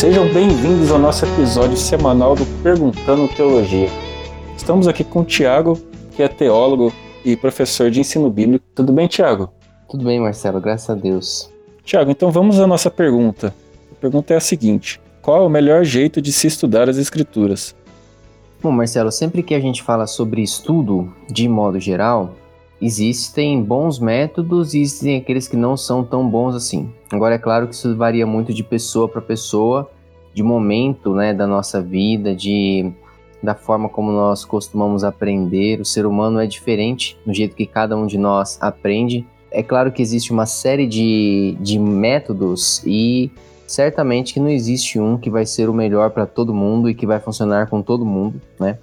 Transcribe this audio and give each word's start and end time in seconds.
Sejam 0.00 0.32
bem-vindos 0.32 0.90
ao 0.90 0.98
nosso 0.98 1.26
episódio 1.26 1.76
semanal 1.76 2.34
do 2.34 2.46
Perguntando 2.62 3.28
Teologia. 3.28 3.90
Estamos 4.56 4.88
aqui 4.88 5.04
com 5.04 5.20
o 5.20 5.24
Tiago, 5.26 5.78
que 6.16 6.22
é 6.22 6.26
teólogo 6.26 6.90
e 7.22 7.36
professor 7.36 7.90
de 7.90 8.00
ensino 8.00 8.30
bíblico. 8.30 8.64
Tudo 8.74 8.94
bem, 8.94 9.06
Tiago? 9.06 9.52
Tudo 9.90 10.06
bem, 10.06 10.18
Marcelo, 10.18 10.58
graças 10.58 10.88
a 10.88 10.94
Deus. 10.94 11.52
Tiago, 11.84 12.10
então 12.10 12.30
vamos 12.30 12.58
à 12.58 12.66
nossa 12.66 12.90
pergunta. 12.90 13.54
A 13.92 13.94
pergunta 13.96 14.32
é 14.32 14.38
a 14.38 14.40
seguinte: 14.40 14.98
qual 15.20 15.42
é 15.42 15.46
o 15.46 15.50
melhor 15.50 15.84
jeito 15.84 16.22
de 16.22 16.32
se 16.32 16.46
estudar 16.46 16.88
as 16.88 16.96
Escrituras? 16.96 17.76
Bom, 18.62 18.72
Marcelo, 18.72 19.12
sempre 19.12 19.42
que 19.42 19.54
a 19.54 19.60
gente 19.60 19.82
fala 19.82 20.06
sobre 20.06 20.40
estudo, 20.40 21.12
de 21.30 21.46
modo 21.46 21.78
geral, 21.78 22.34
existem 22.80 23.62
bons 23.62 23.98
métodos 23.98 24.74
e 24.74 24.80
existem 24.80 25.16
aqueles 25.16 25.46
que 25.46 25.56
não 25.56 25.76
são 25.76 26.02
tão 26.02 26.28
bons 26.28 26.54
assim. 26.54 26.90
Agora, 27.10 27.34
é 27.34 27.38
claro 27.38 27.68
que 27.68 27.74
isso 27.74 27.94
varia 27.96 28.26
muito 28.26 28.54
de 28.54 28.62
pessoa 28.62 29.08
para 29.08 29.20
pessoa, 29.20 29.90
de 30.32 30.42
momento 30.42 31.14
né, 31.14 31.34
da 31.34 31.46
nossa 31.46 31.82
vida, 31.82 32.34
de 32.34 32.92
da 33.42 33.54
forma 33.54 33.88
como 33.88 34.12
nós 34.12 34.44
costumamos 34.44 35.02
aprender. 35.02 35.80
O 35.80 35.84
ser 35.84 36.04
humano 36.04 36.38
é 36.38 36.46
diferente 36.46 37.18
no 37.24 37.32
jeito 37.32 37.56
que 37.56 37.66
cada 37.66 37.96
um 37.96 38.06
de 38.06 38.18
nós 38.18 38.58
aprende. 38.60 39.26
É 39.50 39.62
claro 39.62 39.90
que 39.90 40.02
existe 40.02 40.30
uma 40.30 40.46
série 40.46 40.86
de, 40.86 41.56
de 41.58 41.78
métodos 41.78 42.82
e 42.86 43.30
certamente 43.66 44.34
que 44.34 44.40
não 44.40 44.48
existe 44.48 45.00
um 45.00 45.16
que 45.16 45.30
vai 45.30 45.46
ser 45.46 45.68
o 45.68 45.74
melhor 45.74 46.10
para 46.10 46.26
todo 46.26 46.52
mundo 46.52 46.88
e 46.88 46.94
que 46.94 47.06
vai 47.06 47.18
funcionar 47.18 47.68
com 47.68 47.80
todo 47.82 48.04
mundo, 48.04 48.40
né? 48.58 48.78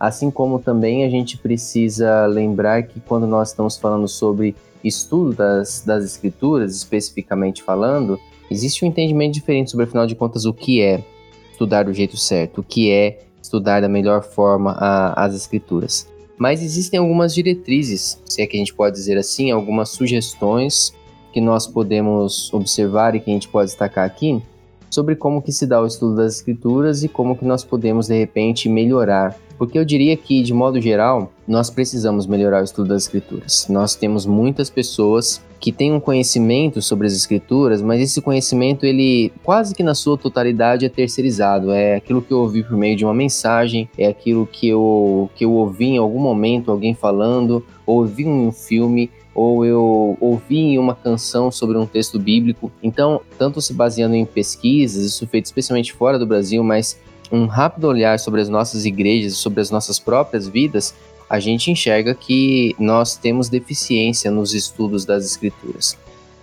Assim 0.00 0.30
como 0.30 0.58
também 0.58 1.04
a 1.04 1.10
gente 1.10 1.36
precisa 1.36 2.24
lembrar 2.24 2.84
que 2.84 2.98
quando 3.00 3.26
nós 3.26 3.50
estamos 3.50 3.76
falando 3.76 4.08
sobre 4.08 4.56
estudo 4.82 5.34
das, 5.34 5.82
das 5.84 6.02
escrituras, 6.02 6.74
especificamente 6.74 7.62
falando, 7.62 8.18
existe 8.50 8.82
um 8.82 8.88
entendimento 8.88 9.34
diferente 9.34 9.70
sobre, 9.70 9.84
afinal 9.84 10.06
de 10.06 10.14
contas, 10.14 10.46
o 10.46 10.54
que 10.54 10.80
é 10.80 11.04
estudar 11.52 11.82
do 11.82 11.92
jeito 11.92 12.16
certo, 12.16 12.62
o 12.62 12.64
que 12.64 12.90
é 12.90 13.24
estudar 13.42 13.82
da 13.82 13.88
melhor 13.90 14.22
forma 14.22 14.72
a, 14.72 15.26
as 15.26 15.34
escrituras. 15.34 16.08
Mas 16.38 16.62
existem 16.62 16.98
algumas 16.98 17.34
diretrizes, 17.34 18.18
se 18.24 18.40
é 18.40 18.46
que 18.46 18.56
a 18.56 18.58
gente 18.58 18.72
pode 18.72 18.96
dizer 18.96 19.18
assim, 19.18 19.50
algumas 19.50 19.90
sugestões 19.90 20.94
que 21.30 21.42
nós 21.42 21.66
podemos 21.66 22.50
observar 22.54 23.14
e 23.14 23.20
que 23.20 23.30
a 23.30 23.34
gente 23.34 23.48
pode 23.48 23.68
destacar 23.68 24.06
aqui 24.06 24.42
sobre 24.90 25.14
como 25.14 25.40
que 25.40 25.52
se 25.52 25.66
dá 25.66 25.80
o 25.80 25.86
estudo 25.86 26.16
das 26.16 26.36
escrituras 26.36 27.02
e 27.02 27.08
como 27.08 27.36
que 27.36 27.44
nós 27.44 27.64
podemos 27.64 28.08
de 28.08 28.18
repente 28.18 28.68
melhorar 28.68 29.36
porque 29.60 29.78
eu 29.78 29.84
diria 29.84 30.16
que, 30.16 30.42
de 30.42 30.54
modo 30.54 30.80
geral, 30.80 31.30
nós 31.46 31.68
precisamos 31.68 32.26
melhorar 32.26 32.62
o 32.62 32.64
estudo 32.64 32.88
das 32.88 33.02
escrituras. 33.02 33.66
Nós 33.68 33.94
temos 33.94 34.24
muitas 34.24 34.70
pessoas 34.70 35.38
que 35.60 35.70
têm 35.70 35.92
um 35.92 36.00
conhecimento 36.00 36.80
sobre 36.80 37.06
as 37.06 37.12
escrituras, 37.12 37.82
mas 37.82 38.00
esse 38.00 38.22
conhecimento, 38.22 38.86
ele 38.86 39.30
quase 39.44 39.74
que 39.74 39.82
na 39.82 39.94
sua 39.94 40.16
totalidade 40.16 40.86
é 40.86 40.88
terceirizado. 40.88 41.72
É 41.72 41.96
aquilo 41.96 42.22
que 42.22 42.32
eu 42.32 42.38
ouvi 42.38 42.62
por 42.62 42.74
meio 42.74 42.96
de 42.96 43.04
uma 43.04 43.12
mensagem, 43.12 43.86
é 43.98 44.06
aquilo 44.06 44.46
que 44.46 44.66
eu, 44.66 45.28
que 45.36 45.44
eu 45.44 45.52
ouvi 45.52 45.88
em 45.88 45.98
algum 45.98 46.20
momento 46.20 46.70
alguém 46.70 46.94
falando, 46.94 47.62
ou 47.84 47.98
ouvi 47.98 48.22
em 48.22 48.46
um 48.46 48.50
filme, 48.50 49.10
ou 49.34 49.64
eu 49.64 50.16
ouvi 50.20 50.58
em 50.58 50.78
uma 50.78 50.94
canção 50.94 51.50
sobre 51.50 51.78
um 51.78 51.86
texto 51.86 52.18
bíblico. 52.18 52.70
Então, 52.82 53.20
tanto 53.38 53.60
se 53.60 53.72
baseando 53.72 54.14
em 54.14 54.24
pesquisas, 54.24 55.04
isso 55.04 55.26
feito 55.26 55.46
especialmente 55.46 55.92
fora 55.92 56.18
do 56.18 56.26
Brasil, 56.26 56.62
mas 56.62 56.98
um 57.30 57.46
rápido 57.46 57.84
olhar 57.84 58.18
sobre 58.18 58.40
as 58.40 58.48
nossas 58.48 58.84
igrejas, 58.84 59.34
sobre 59.34 59.60
as 59.60 59.70
nossas 59.70 59.98
próprias 59.98 60.48
vidas, 60.48 60.94
a 61.28 61.38
gente 61.38 61.70
enxerga 61.70 62.12
que 62.12 62.74
nós 62.78 63.16
temos 63.16 63.48
deficiência 63.48 64.30
nos 64.30 64.52
estudos 64.52 65.04
das 65.04 65.24
escrituras. 65.24 65.96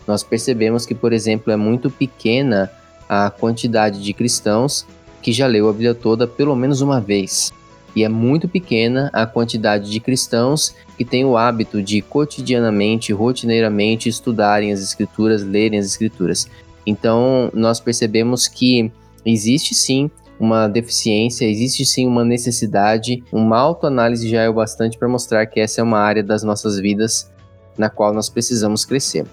Nós 0.07 0.23
percebemos 0.23 0.85
que, 0.85 0.95
por 0.95 1.11
exemplo, 1.11 1.51
é 1.51 1.57
muito 1.57 1.89
pequena 1.89 2.71
a 3.09 3.29
quantidade 3.29 4.01
de 4.01 4.13
cristãos 4.13 4.85
que 5.21 5.33
já 5.33 5.45
leu 5.45 5.67
a 5.67 5.73
Bíblia 5.73 5.93
toda 5.93 6.25
pelo 6.25 6.55
menos 6.55 6.79
uma 6.79 7.01
vez. 7.01 7.51
E 7.93 8.03
é 8.03 8.09
muito 8.09 8.47
pequena 8.47 9.09
a 9.11 9.25
quantidade 9.25 9.91
de 9.91 9.99
cristãos 9.99 10.73
que 10.97 11.05
têm 11.05 11.23
o 11.23 11.37
hábito 11.37 11.81
de 11.81 12.01
cotidianamente, 12.01 13.13
rotineiramente 13.13 14.09
estudarem 14.09 14.71
as 14.71 14.81
escrituras, 14.81 15.43
lerem 15.43 15.77
as 15.77 15.85
escrituras. 15.85 16.49
Então, 16.85 17.51
nós 17.53 17.79
percebemos 17.79 18.47
que 18.47 18.91
existe 19.23 19.75
sim 19.75 20.09
uma 20.39 20.67
deficiência, 20.67 21.45
existe 21.45 21.85
sim 21.85 22.07
uma 22.07 22.23
necessidade. 22.23 23.23
Uma 23.31 23.57
autoanálise 23.57 24.27
já 24.27 24.41
é 24.41 24.49
o 24.49 24.53
bastante 24.53 24.97
para 24.97 25.07
mostrar 25.07 25.45
que 25.45 25.59
essa 25.59 25.81
é 25.81 25.83
uma 25.83 25.99
área 25.99 26.23
das 26.23 26.43
nossas 26.43 26.79
vidas 26.79 27.31
na 27.77 27.89
qual 27.89 28.13
nós 28.13 28.29
precisamos 28.29 28.85
crescer. 28.85 29.25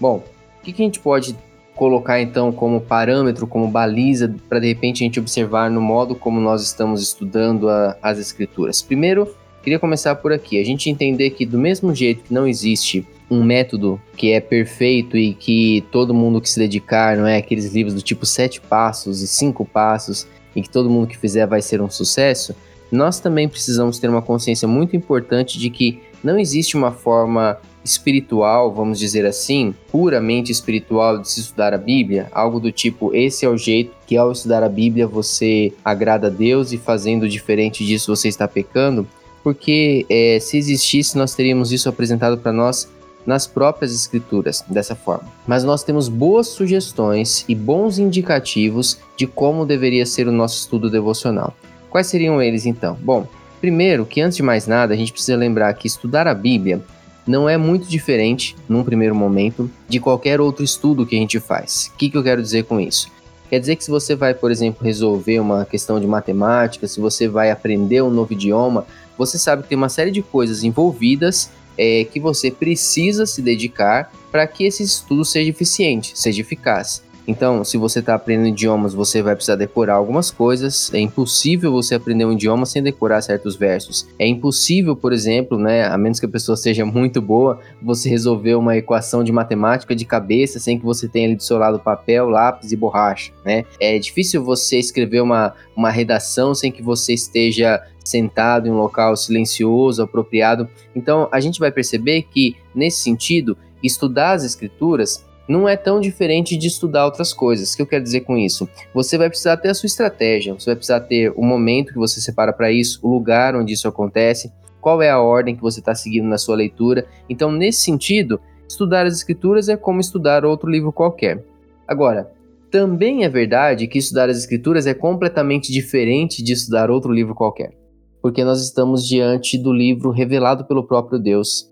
Bom, 0.00 0.22
o 0.60 0.62
que, 0.62 0.72
que 0.72 0.82
a 0.82 0.84
gente 0.84 0.98
pode 1.00 1.36
colocar 1.74 2.20
então 2.20 2.52
como 2.52 2.80
parâmetro, 2.80 3.46
como 3.46 3.68
baliza, 3.68 4.34
para 4.48 4.58
de 4.58 4.68
repente 4.68 5.02
a 5.02 5.06
gente 5.06 5.20
observar 5.20 5.70
no 5.70 5.80
modo 5.80 6.14
como 6.14 6.40
nós 6.40 6.62
estamos 6.62 7.02
estudando 7.02 7.68
a, 7.68 7.96
as 8.02 8.18
escrituras? 8.18 8.82
Primeiro, 8.82 9.28
queria 9.62 9.78
começar 9.78 10.14
por 10.16 10.32
aqui. 10.32 10.60
A 10.60 10.64
gente 10.64 10.90
entender 10.90 11.30
que, 11.30 11.46
do 11.46 11.58
mesmo 11.58 11.94
jeito 11.94 12.24
que 12.24 12.34
não 12.34 12.46
existe 12.46 13.06
um 13.30 13.42
método 13.42 14.00
que 14.16 14.32
é 14.32 14.40
perfeito 14.40 15.16
e 15.16 15.32
que 15.32 15.84
todo 15.90 16.12
mundo 16.12 16.40
que 16.40 16.50
se 16.50 16.58
dedicar, 16.58 17.16
não 17.16 17.26
é? 17.26 17.38
Aqueles 17.38 17.72
livros 17.72 17.94
do 17.94 18.02
tipo 18.02 18.26
sete 18.26 18.60
passos 18.60 19.22
e 19.22 19.26
cinco 19.26 19.64
passos 19.64 20.26
e 20.54 20.60
que 20.60 20.68
todo 20.68 20.90
mundo 20.90 21.06
que 21.06 21.16
fizer 21.16 21.46
vai 21.46 21.62
ser 21.62 21.80
um 21.80 21.88
sucesso, 21.88 22.54
nós 22.90 23.18
também 23.18 23.48
precisamos 23.48 23.98
ter 23.98 24.08
uma 24.08 24.20
consciência 24.20 24.68
muito 24.68 24.94
importante 24.94 25.58
de 25.58 25.70
que 25.70 26.00
não 26.22 26.38
existe 26.38 26.76
uma 26.76 26.92
forma 26.92 27.58
espiritual, 27.84 28.72
vamos 28.72 28.98
dizer 28.98 29.26
assim, 29.26 29.74
puramente 29.90 30.52
espiritual 30.52 31.18
de 31.18 31.28
se 31.28 31.40
estudar 31.40 31.74
a 31.74 31.78
Bíblia, 31.78 32.28
algo 32.32 32.60
do 32.60 32.70
tipo 32.70 33.14
esse 33.14 33.44
é 33.44 33.48
o 33.48 33.56
jeito 33.56 33.92
que 34.06 34.16
ao 34.16 34.30
estudar 34.30 34.62
a 34.62 34.68
Bíblia 34.68 35.06
você 35.06 35.72
agrada 35.84 36.28
a 36.28 36.30
Deus 36.30 36.72
e 36.72 36.78
fazendo 36.78 37.28
diferente 37.28 37.84
disso 37.84 38.14
você 38.14 38.28
está 38.28 38.46
pecando, 38.46 39.06
porque 39.42 40.06
é, 40.08 40.38
se 40.40 40.56
existisse 40.56 41.16
nós 41.16 41.34
teríamos 41.34 41.72
isso 41.72 41.88
apresentado 41.88 42.38
para 42.38 42.52
nós 42.52 42.88
nas 43.26 43.46
próprias 43.46 43.94
escrituras 43.94 44.64
dessa 44.68 44.94
forma. 44.94 45.28
Mas 45.46 45.64
nós 45.64 45.84
temos 45.84 46.08
boas 46.08 46.48
sugestões 46.48 47.44
e 47.48 47.54
bons 47.54 47.98
indicativos 47.98 48.98
de 49.16 49.26
como 49.26 49.64
deveria 49.64 50.04
ser 50.04 50.26
o 50.26 50.32
nosso 50.32 50.58
estudo 50.58 50.90
devocional. 50.90 51.54
Quais 51.88 52.06
seriam 52.06 52.42
eles 52.42 52.66
então? 52.66 52.96
Bom, 53.00 53.26
primeiro 53.60 54.04
que 54.04 54.20
antes 54.20 54.36
de 54.36 54.42
mais 54.42 54.66
nada 54.66 54.94
a 54.94 54.96
gente 54.96 55.12
precisa 55.12 55.36
lembrar 55.36 55.72
que 55.74 55.86
estudar 55.86 56.26
a 56.26 56.34
Bíblia 56.34 56.82
não 57.26 57.48
é 57.48 57.56
muito 57.56 57.86
diferente, 57.86 58.56
num 58.68 58.82
primeiro 58.82 59.14
momento, 59.14 59.70
de 59.88 60.00
qualquer 60.00 60.40
outro 60.40 60.64
estudo 60.64 61.06
que 61.06 61.14
a 61.14 61.18
gente 61.18 61.38
faz. 61.38 61.92
O 61.94 61.96
que, 61.96 62.10
que 62.10 62.16
eu 62.16 62.22
quero 62.22 62.42
dizer 62.42 62.64
com 62.64 62.80
isso? 62.80 63.08
Quer 63.52 63.60
dizer 63.60 63.76
que 63.76 63.84
se 63.84 63.90
você 63.90 64.14
vai, 64.14 64.32
por 64.32 64.50
exemplo, 64.50 64.82
resolver 64.82 65.38
uma 65.38 65.66
questão 65.66 66.00
de 66.00 66.06
matemática, 66.06 66.88
se 66.88 66.98
você 66.98 67.28
vai 67.28 67.50
aprender 67.50 68.00
um 68.00 68.08
novo 68.08 68.32
idioma, 68.32 68.86
você 69.18 69.38
sabe 69.38 69.62
que 69.62 69.68
tem 69.68 69.76
uma 69.76 69.90
série 69.90 70.10
de 70.10 70.22
coisas 70.22 70.64
envolvidas 70.64 71.50
é, 71.76 72.04
que 72.04 72.18
você 72.18 72.50
precisa 72.50 73.26
se 73.26 73.42
dedicar 73.42 74.10
para 74.30 74.46
que 74.46 74.64
esse 74.64 74.82
estudo 74.82 75.22
seja 75.22 75.50
eficiente, 75.50 76.18
seja 76.18 76.40
eficaz. 76.40 77.02
Então, 77.26 77.64
se 77.64 77.76
você 77.76 78.00
está 78.00 78.14
aprendendo 78.14 78.48
idiomas, 78.48 78.94
você 78.94 79.22
vai 79.22 79.34
precisar 79.34 79.56
decorar 79.56 79.94
algumas 79.94 80.30
coisas. 80.30 80.92
É 80.92 80.98
impossível 80.98 81.70
você 81.70 81.94
aprender 81.94 82.24
um 82.24 82.32
idioma 82.32 82.66
sem 82.66 82.82
decorar 82.82 83.22
certos 83.22 83.56
versos. 83.56 84.08
É 84.18 84.26
impossível, 84.26 84.96
por 84.96 85.12
exemplo, 85.12 85.58
né, 85.58 85.84
a 85.86 85.96
menos 85.96 86.18
que 86.18 86.26
a 86.26 86.28
pessoa 86.28 86.56
seja 86.56 86.84
muito 86.84 87.20
boa, 87.20 87.60
você 87.80 88.08
resolver 88.08 88.54
uma 88.54 88.76
equação 88.76 89.22
de 89.22 89.30
matemática 89.30 89.94
de 89.94 90.04
cabeça 90.04 90.58
sem 90.58 90.78
que 90.78 90.84
você 90.84 91.08
tenha 91.08 91.28
ali 91.28 91.36
do 91.36 91.42
seu 91.42 91.58
lado 91.58 91.78
papel, 91.78 92.28
lápis 92.28 92.72
e 92.72 92.76
borracha. 92.76 93.32
Né? 93.44 93.64
É 93.78 93.98
difícil 93.98 94.42
você 94.42 94.78
escrever 94.78 95.20
uma, 95.20 95.54
uma 95.76 95.90
redação 95.90 96.54
sem 96.54 96.72
que 96.72 96.82
você 96.82 97.14
esteja 97.14 97.80
sentado 98.04 98.66
em 98.66 98.70
um 98.70 98.76
local 98.76 99.16
silencioso, 99.16 100.02
apropriado. 100.02 100.68
Então, 100.94 101.28
a 101.30 101.38
gente 101.38 101.60
vai 101.60 101.70
perceber 101.70 102.22
que, 102.22 102.56
nesse 102.74 103.00
sentido, 103.00 103.56
estudar 103.82 104.32
as 104.32 104.44
escrituras 104.44 105.24
não 105.48 105.68
é 105.68 105.76
tão 105.76 106.00
diferente 106.00 106.56
de 106.56 106.68
estudar 106.68 107.04
outras 107.04 107.32
coisas. 107.32 107.72
O 107.72 107.76
que 107.76 107.82
eu 107.82 107.86
quero 107.86 108.02
dizer 108.02 108.20
com 108.20 108.36
isso? 108.36 108.68
Você 108.94 109.18
vai 109.18 109.28
precisar 109.28 109.56
ter 109.56 109.68
a 109.68 109.74
sua 109.74 109.86
estratégia, 109.86 110.54
você 110.54 110.66
vai 110.66 110.76
precisar 110.76 111.00
ter 111.00 111.32
o 111.36 111.42
momento 111.42 111.92
que 111.92 111.98
você 111.98 112.20
separa 112.20 112.52
para 112.52 112.70
isso, 112.70 113.00
o 113.02 113.10
lugar 113.10 113.54
onde 113.56 113.72
isso 113.72 113.88
acontece, 113.88 114.52
qual 114.80 115.02
é 115.02 115.10
a 115.10 115.20
ordem 115.20 115.54
que 115.54 115.62
você 115.62 115.80
está 115.80 115.94
seguindo 115.94 116.26
na 116.26 116.38
sua 116.38 116.56
leitura. 116.56 117.06
Então, 117.28 117.50
nesse 117.50 117.82
sentido, 117.82 118.40
estudar 118.68 119.06
as 119.06 119.14
escrituras 119.14 119.68
é 119.68 119.76
como 119.76 120.00
estudar 120.00 120.44
outro 120.44 120.70
livro 120.70 120.92
qualquer. 120.92 121.44
Agora, 121.86 122.30
também 122.70 123.24
é 123.24 123.28
verdade 123.28 123.86
que 123.86 123.98
estudar 123.98 124.28
as 124.28 124.38
escrituras 124.38 124.86
é 124.86 124.94
completamente 124.94 125.70
diferente 125.72 126.42
de 126.42 126.52
estudar 126.52 126.90
outro 126.90 127.12
livro 127.12 127.34
qualquer 127.34 127.82
porque 128.22 128.44
nós 128.44 128.62
estamos 128.62 129.06
diante 129.06 129.58
do 129.58 129.72
livro 129.72 130.10
revelado 130.10 130.64
pelo 130.64 130.86
próprio 130.86 131.18
Deus, 131.18 131.68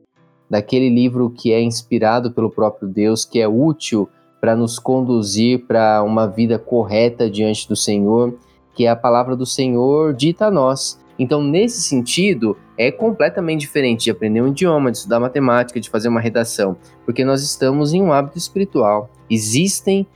daquele 0.50 0.88
livro 0.88 1.30
que 1.30 1.52
é 1.52 1.62
inspirado 1.62 2.32
pelo 2.32 2.50
próprio 2.50 2.88
Deus, 2.88 3.24
que 3.24 3.40
é 3.40 3.46
útil 3.46 4.08
para 4.40 4.56
nos 4.56 4.78
conduzir 4.78 5.66
para 5.66 6.02
uma 6.02 6.26
vida 6.26 6.58
correta 6.58 7.30
diante 7.30 7.68
do 7.68 7.76
Senhor, 7.76 8.34
que 8.74 8.86
é 8.86 8.90
a 8.90 8.96
palavra 8.96 9.36
do 9.36 9.46
Senhor 9.46 10.12
dita 10.12 10.46
a 10.46 10.50
nós. 10.50 10.98
Então, 11.18 11.42
nesse 11.42 11.82
sentido, 11.82 12.56
é 12.78 12.90
completamente 12.90 13.60
diferente 13.60 14.04
de 14.04 14.10
aprender 14.10 14.40
um 14.40 14.48
idioma, 14.48 14.90
de 14.90 14.96
estudar 14.96 15.20
matemática, 15.20 15.78
de 15.78 15.90
fazer 15.90 16.08
uma 16.08 16.20
redação, 16.20 16.76
porque 17.04 17.24
nós 17.24 17.42
estamos 17.42 17.92
em 17.92 18.02
um 18.02 18.10
hábito 18.10 18.38
espiritual. 18.38 19.10
Existem 19.30 20.06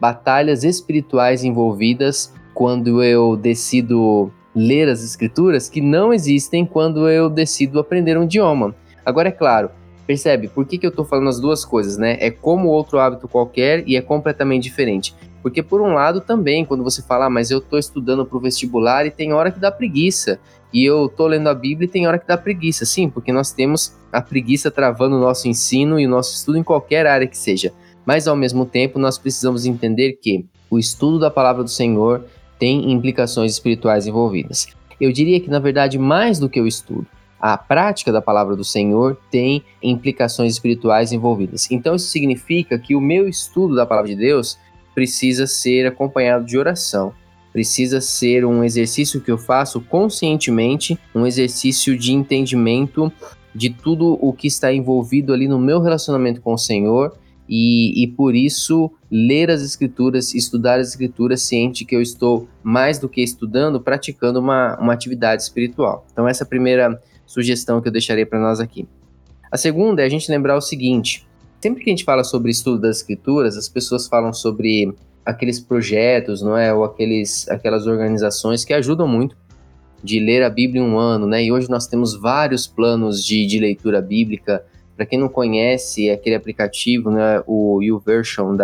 batalhas 0.00 0.64
espirituais 0.64 1.44
envolvidas 1.44 2.32
quando 2.54 3.02
eu 3.02 3.36
decido 3.36 4.32
ler 4.54 4.88
as 4.88 5.04
escrituras 5.04 5.68
que 5.68 5.82
não 5.82 6.12
existem 6.12 6.64
quando 6.64 7.06
eu 7.06 7.28
decido 7.28 7.78
aprender 7.78 8.16
um 8.16 8.24
idioma. 8.24 8.74
Agora, 9.06 9.28
é 9.28 9.32
claro, 9.32 9.70
percebe 10.04 10.48
por 10.48 10.66
que, 10.66 10.76
que 10.76 10.84
eu 10.84 10.90
estou 10.90 11.04
falando 11.04 11.28
as 11.28 11.38
duas 11.38 11.64
coisas, 11.64 11.96
né? 11.96 12.16
É 12.20 12.28
como 12.28 12.68
outro 12.68 12.98
hábito 12.98 13.28
qualquer 13.28 13.84
e 13.86 13.96
é 13.96 14.02
completamente 14.02 14.64
diferente. 14.64 15.14
Porque, 15.42 15.62
por 15.62 15.80
um 15.80 15.94
lado, 15.94 16.20
também, 16.20 16.64
quando 16.64 16.82
você 16.82 17.00
fala, 17.00 17.26
ah, 17.26 17.30
mas 17.30 17.52
eu 17.52 17.58
estou 17.58 17.78
estudando 17.78 18.26
para 18.26 18.36
o 18.36 18.40
vestibular 18.40 19.06
e 19.06 19.12
tem 19.12 19.32
hora 19.32 19.52
que 19.52 19.60
dá 19.60 19.70
preguiça. 19.70 20.40
E 20.72 20.84
eu 20.84 21.06
estou 21.06 21.28
lendo 21.28 21.48
a 21.48 21.54
Bíblia 21.54 21.86
e 21.86 21.88
tem 21.88 22.04
hora 22.04 22.18
que 22.18 22.26
dá 22.26 22.36
preguiça. 22.36 22.84
Sim, 22.84 23.08
porque 23.08 23.32
nós 23.32 23.52
temos 23.52 23.94
a 24.12 24.20
preguiça 24.20 24.72
travando 24.72 25.14
o 25.14 25.20
nosso 25.20 25.46
ensino 25.46 26.00
e 26.00 26.06
o 26.06 26.10
nosso 26.10 26.34
estudo 26.34 26.58
em 26.58 26.64
qualquer 26.64 27.06
área 27.06 27.28
que 27.28 27.38
seja. 27.38 27.72
Mas, 28.04 28.26
ao 28.26 28.34
mesmo 28.34 28.66
tempo, 28.66 28.98
nós 28.98 29.18
precisamos 29.18 29.66
entender 29.66 30.14
que 30.20 30.44
o 30.68 30.80
estudo 30.80 31.20
da 31.20 31.30
palavra 31.30 31.62
do 31.62 31.70
Senhor 31.70 32.24
tem 32.58 32.90
implicações 32.90 33.52
espirituais 33.52 34.06
envolvidas. 34.06 34.66
Eu 35.00 35.12
diria 35.12 35.40
que, 35.40 35.48
na 35.48 35.60
verdade, 35.60 35.96
mais 35.96 36.40
do 36.40 36.48
que 36.48 36.60
o 36.60 36.66
estudo, 36.66 37.06
a 37.40 37.56
prática 37.56 38.10
da 38.10 38.22
palavra 38.22 38.56
do 38.56 38.64
Senhor 38.64 39.18
tem 39.30 39.62
implicações 39.82 40.52
espirituais 40.52 41.12
envolvidas. 41.12 41.70
Então, 41.70 41.94
isso 41.94 42.08
significa 42.08 42.78
que 42.78 42.94
o 42.94 43.00
meu 43.00 43.28
estudo 43.28 43.74
da 43.74 43.86
palavra 43.86 44.10
de 44.10 44.16
Deus 44.16 44.58
precisa 44.94 45.46
ser 45.46 45.86
acompanhado 45.86 46.44
de 46.44 46.56
oração. 46.56 47.12
Precisa 47.52 48.00
ser 48.00 48.44
um 48.44 48.64
exercício 48.64 49.20
que 49.20 49.30
eu 49.30 49.38
faço 49.38 49.80
conscientemente, 49.80 50.98
um 51.14 51.26
exercício 51.26 51.96
de 51.96 52.12
entendimento 52.12 53.12
de 53.54 53.70
tudo 53.70 54.18
o 54.20 54.32
que 54.32 54.46
está 54.46 54.72
envolvido 54.72 55.32
ali 55.32 55.48
no 55.48 55.58
meu 55.58 55.80
relacionamento 55.80 56.40
com 56.42 56.52
o 56.52 56.58
Senhor 56.58 57.16
e, 57.48 58.02
e 58.02 58.06
por 58.08 58.34
isso 58.34 58.90
ler 59.10 59.50
as 59.50 59.62
escrituras, 59.62 60.34
estudar 60.34 60.80
as 60.80 60.88
escrituras, 60.88 61.42
ciente 61.42 61.84
que 61.84 61.94
eu 61.94 62.02
estou 62.02 62.48
mais 62.62 62.98
do 62.98 63.08
que 63.08 63.22
estudando, 63.22 63.80
praticando 63.80 64.40
uma, 64.40 64.76
uma 64.78 64.92
atividade 64.92 65.42
espiritual. 65.42 66.04
Então, 66.12 66.28
essa 66.28 66.44
é 66.44 66.46
primeira 66.46 67.00
sugestão 67.26 67.80
que 67.80 67.88
eu 67.88 67.92
deixarei 67.92 68.24
para 68.24 68.40
nós 68.40 68.60
aqui. 68.60 68.88
A 69.50 69.56
segunda 69.56 70.02
é 70.02 70.06
a 70.06 70.08
gente 70.08 70.30
lembrar 70.30 70.56
o 70.56 70.60
seguinte: 70.60 71.26
sempre 71.60 71.82
que 71.82 71.90
a 71.90 71.92
gente 71.92 72.04
fala 72.04 72.24
sobre 72.24 72.50
estudo 72.50 72.80
das 72.80 72.98
escrituras, 72.98 73.56
as 73.56 73.68
pessoas 73.68 74.06
falam 74.06 74.32
sobre 74.32 74.94
aqueles 75.24 75.58
projetos, 75.58 76.40
não 76.40 76.56
é, 76.56 76.72
ou 76.72 76.84
aqueles, 76.84 77.48
aquelas 77.48 77.86
organizações 77.86 78.64
que 78.64 78.72
ajudam 78.72 79.08
muito 79.08 79.36
de 80.02 80.20
ler 80.20 80.42
a 80.42 80.50
Bíblia 80.50 80.80
em 80.80 80.84
um 80.84 80.98
ano, 80.98 81.26
né? 81.26 81.42
E 81.42 81.50
hoje 81.50 81.68
nós 81.68 81.86
temos 81.86 82.14
vários 82.18 82.66
planos 82.66 83.24
de, 83.24 83.44
de 83.46 83.58
leitura 83.58 84.00
bíblica 84.00 84.64
para 84.96 85.04
quem 85.04 85.18
não 85.18 85.28
conhece, 85.28 86.10
aquele 86.10 86.34
aplicativo, 86.34 87.10
né, 87.10 87.42
o 87.46 87.82
YouVersion 87.82 88.56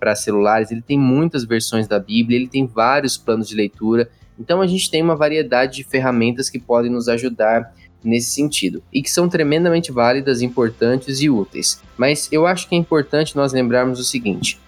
para 0.00 0.16
celulares, 0.16 0.72
ele 0.72 0.82
tem 0.82 0.98
muitas 0.98 1.44
versões 1.44 1.86
da 1.86 2.00
Bíblia, 2.00 2.36
ele 2.36 2.48
tem 2.48 2.66
vários 2.66 3.16
planos 3.16 3.48
de 3.48 3.54
leitura. 3.54 4.10
Então 4.38 4.60
a 4.60 4.66
gente 4.66 4.90
tem 4.90 5.00
uma 5.00 5.14
variedade 5.14 5.76
de 5.76 5.84
ferramentas 5.84 6.50
que 6.50 6.58
podem 6.58 6.90
nos 6.90 7.08
ajudar 7.08 7.72
nesse 8.06 8.30
sentido 8.30 8.82
e 8.92 9.02
que 9.02 9.10
são 9.10 9.28
tremendamente 9.28 9.92
válidas, 9.92 10.40
importantes 10.40 11.20
e 11.20 11.28
úteis. 11.28 11.82
Mas 11.96 12.28
eu 12.30 12.46
acho 12.46 12.68
que 12.68 12.74
é 12.74 12.78
importante 12.78 13.36
nós 13.36 13.52
lembrarmos 13.52 13.98
o 13.98 14.04
seguinte: 14.04 14.58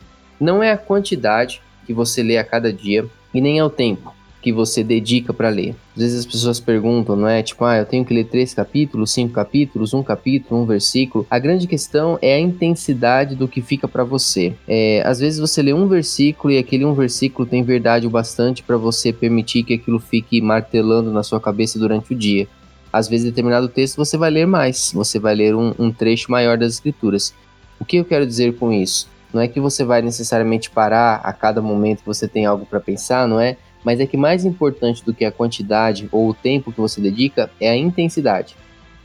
não 0.40 0.62
é 0.62 0.72
a 0.72 0.78
quantidade 0.78 1.62
que 1.86 1.94
você 1.94 2.22
lê 2.22 2.36
a 2.36 2.44
cada 2.44 2.72
dia 2.72 3.06
e 3.32 3.40
nem 3.40 3.58
é 3.58 3.64
o 3.64 3.70
tempo 3.70 4.18
que 4.40 4.52
você 4.52 4.84
dedica 4.84 5.32
para 5.32 5.48
ler. 5.48 5.74
Às 5.96 6.02
vezes 6.02 6.18
as 6.20 6.26
pessoas 6.26 6.60
perguntam, 6.60 7.16
não 7.16 7.28
é? 7.28 7.42
Tipo, 7.42 7.64
ah, 7.64 7.76
eu 7.76 7.84
tenho 7.84 8.04
que 8.04 8.14
ler 8.14 8.24
três 8.24 8.54
capítulos, 8.54 9.12
cinco 9.12 9.34
capítulos, 9.34 9.92
um 9.92 10.02
capítulo, 10.02 10.62
um 10.62 10.64
versículo. 10.64 11.26
A 11.28 11.38
grande 11.38 11.66
questão 11.66 12.18
é 12.22 12.34
a 12.34 12.40
intensidade 12.40 13.34
do 13.34 13.48
que 13.48 13.60
fica 13.60 13.88
para 13.88 14.04
você. 14.04 14.54
É, 14.66 15.02
às 15.04 15.18
vezes 15.18 15.40
você 15.40 15.60
lê 15.60 15.72
um 15.72 15.88
versículo 15.88 16.52
e 16.52 16.58
aquele 16.58 16.84
um 16.84 16.94
versículo 16.94 17.48
tem 17.48 17.62
verdade 17.62 18.06
o 18.06 18.10
bastante 18.10 18.62
para 18.62 18.76
você 18.76 19.12
permitir 19.12 19.64
que 19.64 19.74
aquilo 19.74 19.98
fique 19.98 20.40
martelando 20.40 21.10
na 21.10 21.22
sua 21.22 21.40
cabeça 21.40 21.78
durante 21.78 22.14
o 22.14 22.16
dia. 22.16 22.46
Às 22.92 23.08
vezes, 23.08 23.26
determinado 23.26 23.68
texto 23.68 23.96
você 23.96 24.16
vai 24.16 24.30
ler 24.30 24.46
mais, 24.46 24.92
você 24.92 25.18
vai 25.18 25.34
ler 25.34 25.54
um, 25.54 25.74
um 25.78 25.92
trecho 25.92 26.30
maior 26.30 26.56
das 26.56 26.74
escrituras. 26.74 27.34
O 27.78 27.84
que 27.84 27.96
eu 27.96 28.04
quero 28.04 28.26
dizer 28.26 28.56
com 28.56 28.72
isso? 28.72 29.08
Não 29.32 29.40
é 29.40 29.48
que 29.48 29.60
você 29.60 29.84
vai 29.84 30.00
necessariamente 30.00 30.70
parar 30.70 31.16
a 31.22 31.32
cada 31.32 31.60
momento 31.60 32.00
que 32.00 32.06
você 32.06 32.26
tem 32.26 32.46
algo 32.46 32.64
para 32.64 32.80
pensar, 32.80 33.28
não 33.28 33.38
é? 33.38 33.56
mas 33.84 34.00
é 34.00 34.06
que 34.06 34.16
mais 34.16 34.44
importante 34.44 35.04
do 35.04 35.14
que 35.14 35.24
a 35.24 35.32
quantidade 35.32 36.08
ou 36.10 36.28
o 36.28 36.34
tempo 36.34 36.72
que 36.72 36.80
você 36.80 37.00
dedica 37.00 37.50
é 37.60 37.70
a 37.70 37.76
intensidade. 37.76 38.56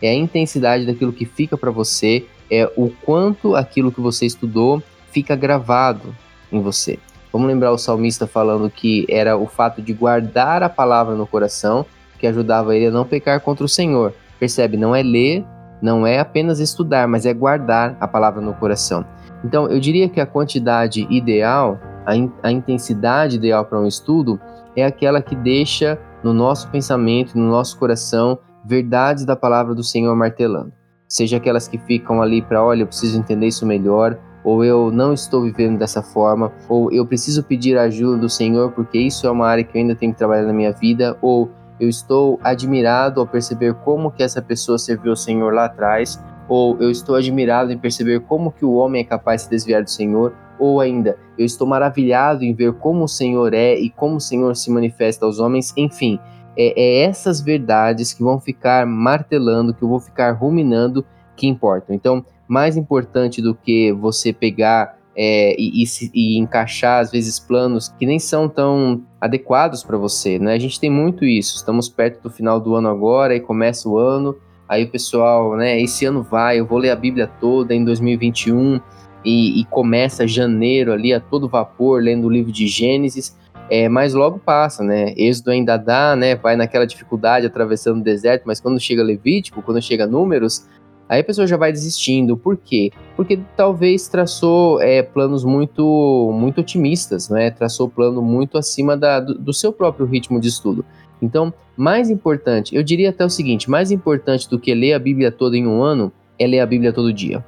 É 0.01 0.09
a 0.09 0.13
intensidade 0.13 0.85
daquilo 0.85 1.13
que 1.13 1.25
fica 1.25 1.57
para 1.57 1.71
você, 1.71 2.25
é 2.49 2.69
o 2.75 2.89
quanto 2.89 3.55
aquilo 3.55 3.91
que 3.91 4.01
você 4.01 4.25
estudou 4.25 4.83
fica 5.11 5.35
gravado 5.35 6.13
em 6.51 6.61
você. 6.61 6.99
Vamos 7.31 7.47
lembrar 7.47 7.71
o 7.71 7.77
salmista 7.77 8.27
falando 8.27 8.69
que 8.69 9.05
era 9.09 9.37
o 9.37 9.47
fato 9.47 9.81
de 9.81 9.93
guardar 9.93 10.61
a 10.61 10.69
palavra 10.69 11.15
no 11.15 11.25
coração 11.25 11.85
que 12.23 12.27
ajudava 12.27 12.73
ele 12.73 12.85
a 12.85 12.91
não 12.91 13.03
pecar 13.03 13.41
contra 13.41 13.65
o 13.65 13.67
Senhor. 13.67 14.13
Percebe? 14.39 14.77
Não 14.77 14.95
é 14.95 15.03
ler, 15.03 15.45
não 15.81 16.07
é 16.07 16.19
apenas 16.19 16.61
estudar, 16.61 17.05
mas 17.05 17.25
é 17.25 17.33
guardar 17.33 17.97
a 17.99 18.07
palavra 18.07 18.39
no 18.39 18.53
coração. 18.53 19.05
Então, 19.43 19.67
eu 19.67 19.77
diria 19.77 20.07
que 20.07 20.21
a 20.21 20.25
quantidade 20.25 21.05
ideal, 21.09 21.77
a, 22.05 22.15
in 22.15 22.31
a 22.41 22.49
intensidade 22.49 23.35
ideal 23.35 23.65
para 23.65 23.77
um 23.77 23.85
estudo 23.85 24.39
é 24.73 24.85
aquela 24.85 25.21
que 25.21 25.35
deixa 25.35 25.99
no 26.23 26.33
nosso 26.33 26.69
pensamento, 26.69 27.37
no 27.37 27.49
nosso 27.49 27.77
coração, 27.77 28.39
verdades 28.63 29.25
da 29.25 29.35
palavra 29.35 29.75
do 29.75 29.83
Senhor 29.83 30.15
martelando. 30.15 30.71
Seja 31.09 31.35
aquelas 31.35 31.67
que 31.67 31.77
ficam 31.77 32.21
ali 32.21 32.41
para, 32.41 32.63
olha, 32.63 32.83
eu 32.83 32.87
preciso 32.87 33.19
entender 33.19 33.47
isso 33.47 33.65
melhor, 33.65 34.17
ou 34.45 34.63
eu 34.63 34.89
não 34.91 35.11
estou 35.11 35.41
vivendo 35.41 35.77
dessa 35.77 36.01
forma, 36.01 36.53
ou 36.69 36.89
eu 36.89 37.05
preciso 37.05 37.43
pedir 37.43 37.77
ajuda 37.77 38.19
do 38.19 38.29
Senhor 38.29 38.71
porque 38.71 38.97
isso 38.97 39.27
é 39.27 39.31
uma 39.31 39.45
área 39.45 39.65
que 39.65 39.77
eu 39.77 39.81
ainda 39.81 39.93
tenho 39.93 40.13
que 40.13 40.17
trabalhar 40.17 40.47
na 40.47 40.53
minha 40.53 40.71
vida, 40.71 41.17
ou 41.21 41.51
eu 41.79 41.89
estou 41.89 42.39
admirado 42.43 43.19
ao 43.19 43.27
perceber 43.27 43.73
como 43.75 44.11
que 44.11 44.23
essa 44.23 44.41
pessoa 44.41 44.77
serviu 44.77 45.11
ao 45.11 45.15
Senhor 45.15 45.53
lá 45.53 45.65
atrás, 45.65 46.23
ou 46.47 46.77
eu 46.79 46.91
estou 46.91 47.15
admirado 47.15 47.71
em 47.71 47.77
perceber 47.77 48.21
como 48.21 48.51
que 48.51 48.65
o 48.65 48.73
homem 48.73 49.01
é 49.01 49.05
capaz 49.05 49.41
de 49.41 49.45
se 49.45 49.49
desviar 49.49 49.83
do 49.83 49.89
Senhor, 49.89 50.33
ou 50.59 50.79
ainda, 50.79 51.17
eu 51.37 51.45
estou 51.45 51.67
maravilhado 51.67 52.43
em 52.43 52.53
ver 52.53 52.73
como 52.73 53.03
o 53.03 53.07
Senhor 53.07 53.53
é 53.53 53.75
e 53.75 53.89
como 53.89 54.17
o 54.17 54.21
Senhor 54.21 54.55
se 54.55 54.69
manifesta 54.71 55.25
aos 55.25 55.39
homens. 55.39 55.73
Enfim, 55.75 56.19
é, 56.55 56.79
é 56.79 57.03
essas 57.03 57.41
verdades 57.41 58.13
que 58.13 58.23
vão 58.23 58.39
ficar 58.39 58.85
martelando, 58.85 59.73
que 59.73 59.83
eu 59.83 59.89
vou 59.89 59.99
ficar 59.99 60.31
ruminando, 60.31 61.05
que 61.35 61.47
importam. 61.47 61.95
Então, 61.95 62.23
mais 62.47 62.77
importante 62.77 63.41
do 63.41 63.55
que 63.55 63.91
você 63.91 64.31
pegar 64.31 64.97
é, 65.15 65.55
e, 65.59 65.83
e, 65.83 65.85
e, 66.13 66.37
encaixar, 66.39 66.99
às 66.99 67.11
vezes, 67.11 67.39
planos 67.39 67.89
que 67.99 68.05
nem 68.05 68.19
são 68.19 68.49
tão 68.49 69.03
adequados 69.21 69.83
para 69.83 69.97
você, 69.97 70.39
né? 70.39 70.53
A 70.53 70.59
gente 70.59 70.79
tem 70.79 70.89
muito 70.89 71.23
isso. 71.23 71.55
Estamos 71.55 71.87
perto 71.87 72.21
do 72.23 72.29
final 72.29 72.59
do 72.59 72.75
ano 72.75 72.89
agora 72.89 73.35
e 73.35 73.39
começa 73.39 73.87
o 73.87 73.97
ano. 73.97 74.35
Aí 74.67 74.83
o 74.83 74.89
pessoal, 74.89 75.55
né? 75.55 75.79
Esse 75.79 76.05
ano 76.05 76.23
vai, 76.23 76.59
eu 76.59 76.65
vou 76.65 76.79
ler 76.79 76.89
a 76.89 76.95
Bíblia 76.95 77.27
toda 77.39 77.75
em 77.75 77.83
2021 77.85 78.79
e, 79.23 79.61
e, 79.61 79.65
começa 79.65 80.27
janeiro 80.27 80.91
ali 80.91 81.13
a 81.13 81.19
todo 81.19 81.47
vapor 81.47 82.01
lendo 82.01 82.27
o 82.27 82.29
livro 82.29 82.51
de 82.51 82.67
Gênesis, 82.67 83.37
é, 83.69 83.87
mas 83.87 84.13
logo 84.13 84.39
passa, 84.39 84.83
né? 84.83 85.13
Êxodo 85.15 85.51
ainda 85.51 85.77
dá, 85.77 86.15
né? 86.15 86.35
Vai 86.35 86.55
naquela 86.55 86.85
dificuldade 86.85 87.45
atravessando 87.45 88.01
o 88.01 88.03
deserto, 88.03 88.43
mas 88.45 88.59
quando 88.59 88.79
chega 88.79 89.01
Levítico, 89.01 89.61
quando 89.61 89.81
chega 89.81 90.05
Números, 90.05 90.67
aí 91.13 91.21
a 91.21 91.23
pessoa 91.23 91.47
já 91.47 91.57
vai 91.57 91.71
desistindo. 91.71 92.35
Por 92.35 92.57
quê? 92.57 92.91
Porque 93.15 93.39
talvez 93.55 94.07
traçou 94.07 94.81
é, 94.81 95.01
planos 95.01 95.43
muito, 95.43 96.31
muito 96.33 96.61
otimistas, 96.61 97.29
né? 97.29 97.51
Traçou 97.51 97.87
plano 97.89 98.21
muito 98.21 98.57
acima 98.57 98.97
da, 98.97 99.19
do, 99.19 99.35
do 99.35 99.53
seu 99.53 99.71
próprio 99.71 100.05
ritmo 100.05 100.39
de 100.39 100.49
estudo. 100.49 100.85
Então, 101.21 101.53
mais 101.77 102.09
importante, 102.09 102.75
eu 102.75 102.83
diria 102.83 103.09
até 103.09 103.25
o 103.25 103.29
seguinte: 103.29 103.69
mais 103.69 103.91
importante 103.91 104.49
do 104.49 104.59
que 104.59 104.73
ler 104.73 104.93
a 104.93 104.99
Bíblia 104.99 105.31
toda 105.31 105.57
em 105.57 105.67
um 105.67 105.81
ano 105.81 106.11
é 106.37 106.47
ler 106.47 106.59
a 106.59 106.65
Bíblia 106.65 106.91
todo 106.91 107.13
dia 107.13 107.43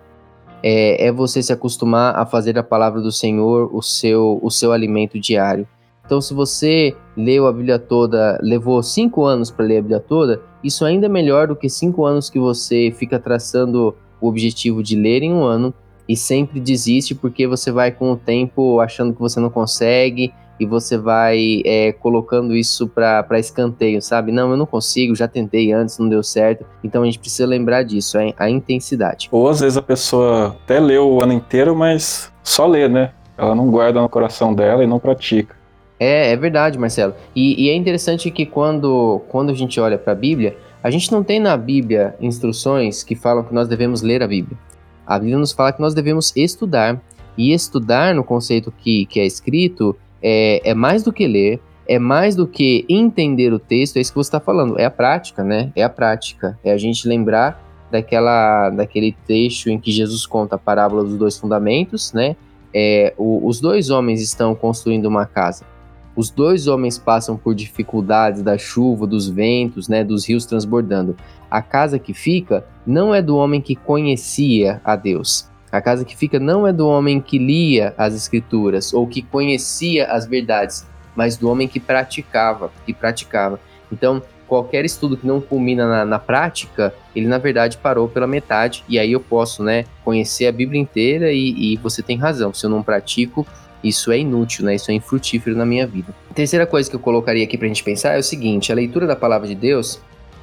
é, 0.67 1.07
é 1.07 1.11
você 1.11 1.43
se 1.43 1.53
acostumar 1.53 2.15
a 2.15 2.25
fazer 2.25 2.57
a 2.57 2.63
palavra 2.63 2.99
do 2.99 3.11
Senhor 3.11 3.69
o 3.71 3.83
seu, 3.83 4.39
o 4.41 4.49
seu 4.49 4.71
alimento 4.71 5.19
diário. 5.19 5.67
Então, 6.03 6.19
se 6.19 6.33
você 6.33 6.95
leu 7.15 7.45
a 7.45 7.53
Bíblia 7.53 7.77
toda, 7.77 8.39
levou 8.41 8.81
cinco 8.81 9.25
anos 9.25 9.51
para 9.51 9.63
ler 9.63 9.77
a 9.77 9.81
Bíblia 9.81 9.99
toda, 9.99 10.41
isso 10.65 10.83
ainda 10.85 11.05
é 11.05 11.09
melhor 11.09 11.47
do 11.47 11.55
que 11.55 11.69
cinco 11.69 12.05
anos 12.05 12.29
que 12.29 12.39
você 12.39 12.93
fica 12.97 13.19
traçando 13.19 13.95
o 14.19 14.27
objetivo 14.27 14.81
de 14.81 14.95
ler 14.95 15.21
em 15.23 15.33
um 15.33 15.43
ano 15.43 15.73
e 16.07 16.15
sempre 16.15 16.59
desiste 16.59 17.13
porque 17.13 17.47
você 17.47 17.71
vai 17.71 17.91
com 17.91 18.11
o 18.11 18.17
tempo 18.17 18.79
achando 18.79 19.13
que 19.13 19.19
você 19.19 19.39
não 19.39 19.49
consegue 19.49 20.33
e 20.59 20.65
você 20.65 20.97
vai 20.97 21.61
é, 21.65 21.91
colocando 21.91 22.55
isso 22.55 22.87
para 22.87 23.27
escanteio, 23.37 24.01
sabe? 24.01 24.31
Não, 24.31 24.51
eu 24.51 24.57
não 24.57 24.65
consigo, 24.65 25.13
já 25.13 25.27
tentei 25.27 25.71
antes, 25.73 25.97
não 25.99 26.07
deu 26.07 26.23
certo. 26.23 26.65
Então 26.83 27.01
a 27.01 27.05
gente 27.05 27.19
precisa 27.19 27.45
lembrar 27.45 27.83
disso, 27.83 28.17
a, 28.17 28.21
a 28.37 28.49
intensidade. 28.49 29.27
Ou 29.31 29.49
às 29.49 29.59
vezes 29.59 29.77
a 29.77 29.81
pessoa 29.81 30.55
até 30.63 30.79
leu 30.79 31.09
o 31.09 31.21
ano 31.21 31.33
inteiro, 31.33 31.75
mas 31.75 32.31
só 32.41 32.65
lê, 32.65 32.87
né? 32.87 33.11
Ela 33.37 33.53
não 33.53 33.69
guarda 33.69 34.01
no 34.01 34.07
coração 34.07 34.53
dela 34.53 34.83
e 34.83 34.87
não 34.87 34.97
pratica. 34.97 35.55
É, 35.99 36.31
é 36.31 36.35
verdade, 36.35 36.77
Marcelo. 36.77 37.13
E, 37.35 37.65
e 37.65 37.69
é 37.69 37.75
interessante 37.75 38.29
que 38.29 38.45
quando, 38.45 39.21
quando 39.29 39.51
a 39.51 39.53
gente 39.53 39.79
olha 39.79 39.97
para 39.97 40.13
a 40.13 40.15
Bíblia, 40.15 40.57
a 40.83 40.89
gente 40.89 41.11
não 41.11 41.23
tem 41.23 41.39
na 41.39 41.55
Bíblia 41.57 42.15
instruções 42.19 43.03
que 43.03 43.15
falam 43.15 43.43
que 43.43 43.53
nós 43.53 43.67
devemos 43.67 44.01
ler 44.01 44.21
a 44.21 44.27
Bíblia. 44.27 44.57
A 45.05 45.17
Bíblia 45.17 45.37
nos 45.37 45.51
fala 45.51 45.71
que 45.71 45.81
nós 45.81 45.93
devemos 45.93 46.35
estudar 46.35 46.99
E 47.37 47.53
estudar 47.53 48.15
no 48.15 48.23
conceito 48.23 48.71
que, 48.71 49.05
que 49.07 49.19
é 49.19 49.25
escrito 49.25 49.95
é, 50.21 50.61
é 50.63 50.73
mais 50.73 51.03
do 51.03 51.11
que 51.11 51.27
ler, 51.27 51.59
é 51.87 51.99
mais 51.99 52.35
do 52.35 52.47
que 52.47 52.85
entender 52.89 53.53
o 53.53 53.59
texto, 53.59 53.97
é 53.97 54.01
isso 54.01 54.11
que 54.11 54.17
você 54.17 54.29
está 54.29 54.39
falando, 54.39 54.79
é 54.79 54.85
a 54.85 54.91
prática, 54.91 55.43
né? 55.43 55.71
É 55.75 55.83
a 55.83 55.89
prática, 55.89 56.57
é 56.63 56.71
a 56.71 56.77
gente 56.77 57.07
lembrar 57.07 57.61
daquela, 57.91 58.69
daquele 58.71 59.15
trecho 59.25 59.69
em 59.69 59.79
que 59.79 59.91
Jesus 59.91 60.25
conta 60.25 60.55
a 60.55 60.57
parábola 60.57 61.03
dos 61.03 61.17
dois 61.17 61.37
fundamentos, 61.37 62.11
né? 62.13 62.35
É, 62.73 63.13
o, 63.17 63.47
os 63.47 63.59
dois 63.59 63.89
homens 63.89 64.21
estão 64.21 64.55
construindo 64.55 65.05
uma 65.05 65.25
casa. 65.25 65.65
Os 66.15 66.29
dois 66.29 66.67
homens 66.67 66.97
passam 66.97 67.35
por 67.35 67.53
dificuldades 67.53 68.41
da 68.41 68.57
chuva, 68.57 69.05
dos 69.05 69.27
ventos, 69.27 69.89
né, 69.89 70.03
dos 70.03 70.27
rios 70.27 70.45
transbordando. 70.45 71.15
A 71.51 71.61
casa 71.61 71.99
que 71.99 72.13
fica 72.13 72.65
não 72.85 73.13
é 73.13 73.21
do 73.21 73.35
homem 73.35 73.59
que 73.59 73.75
conhecia 73.75 74.79
a 74.83 74.95
Deus. 74.95 75.49
A 75.71 75.81
casa 75.81 76.05
que 76.05 76.15
fica 76.15 76.39
não 76.39 76.65
é 76.65 76.71
do 76.71 76.87
homem 76.87 77.19
que 77.19 77.37
lia 77.37 77.93
as 77.97 78.15
escrituras 78.15 78.93
ou 78.93 79.05
que 79.05 79.21
conhecia 79.21 80.05
as 80.05 80.25
verdades, 80.25 80.87
mas 81.15 81.35
do 81.35 81.49
homem 81.49 81.67
que 81.67 81.81
praticava, 81.81 82.71
que 82.85 82.93
praticava. 82.93 83.59
Então, 83.91 84.21
qualquer 84.47 84.85
estudo 84.85 85.17
que 85.17 85.27
não 85.27 85.41
culmina 85.41 85.87
na, 85.87 86.05
na, 86.05 86.19
prática, 86.19 86.93
ele 87.15 87.27
na 87.27 87.37
verdade 87.37 87.77
parou 87.77 88.07
pela 88.07 88.27
metade, 88.27 88.83
e 88.87 88.97
aí 88.99 89.11
eu 89.11 89.19
posso, 89.19 89.63
né, 89.63 89.85
conhecer 90.03 90.47
a 90.47 90.51
Bíblia 90.51 90.79
inteira 90.79 91.31
e, 91.31 91.73
e, 91.73 91.77
você 91.77 92.01
tem 92.01 92.17
razão, 92.17 92.53
se 92.53 92.65
eu 92.65 92.69
não 92.69 92.83
pratico, 92.83 93.45
isso 93.87 94.11
é 94.11 94.19
inútil, 94.19 94.65
né, 94.65 94.75
isso 94.75 94.89
é 94.91 94.93
infrutífero 94.93 95.55
na 95.55 95.65
minha 95.65 95.85
vida. 95.85 96.13
A 96.29 96.33
terceira 96.33 96.65
coisa 96.65 96.89
que 96.89 96.95
eu 96.95 96.99
colocaria 96.99 97.43
aqui 97.43 97.57
pra 97.57 97.67
gente 97.67 97.83
pensar 97.83 98.15
é 98.15 98.19
o 98.19 98.23
seguinte, 98.23 98.71
a 98.71 98.75
leitura 98.75 99.05
da 99.05 99.15
palavra 99.15 99.47
de 99.47 99.55
Deus, 99.55 100.01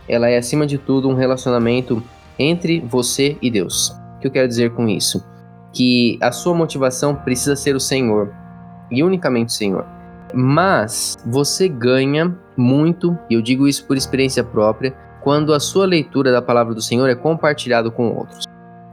ela 0.08 0.28
é 0.28 0.36
acima 0.36 0.66
de 0.66 0.78
tudo 0.78 1.08
um 1.08 1.14
relacionamento 1.14 2.02
entre 2.38 2.80
você 2.80 3.36
e 3.42 3.50
Deus. 3.50 3.90
O 4.16 4.20
que 4.20 4.26
eu 4.26 4.30
quero 4.30 4.48
dizer 4.48 4.70
com 4.70 4.88
isso? 4.88 5.24
Que 5.72 6.18
a 6.20 6.30
sua 6.30 6.54
motivação 6.54 7.14
precisa 7.14 7.56
ser 7.56 7.74
o 7.74 7.80
Senhor, 7.80 8.32
e 8.90 9.02
unicamente 9.02 9.48
o 9.48 9.52
Senhor. 9.52 9.86
Mas 10.34 11.16
você 11.26 11.68
ganha 11.68 12.36
muito, 12.56 13.18
e 13.28 13.34
eu 13.34 13.42
digo 13.42 13.66
isso 13.66 13.86
por 13.86 13.96
experiência 13.96 14.44
própria, 14.44 14.94
quando 15.22 15.54
a 15.54 15.60
sua 15.60 15.86
leitura 15.86 16.30
da 16.32 16.42
palavra 16.42 16.74
do 16.74 16.82
Senhor 16.82 17.08
é 17.08 17.14
compartilhada 17.14 17.90
com 17.90 18.14
outros. 18.14 18.44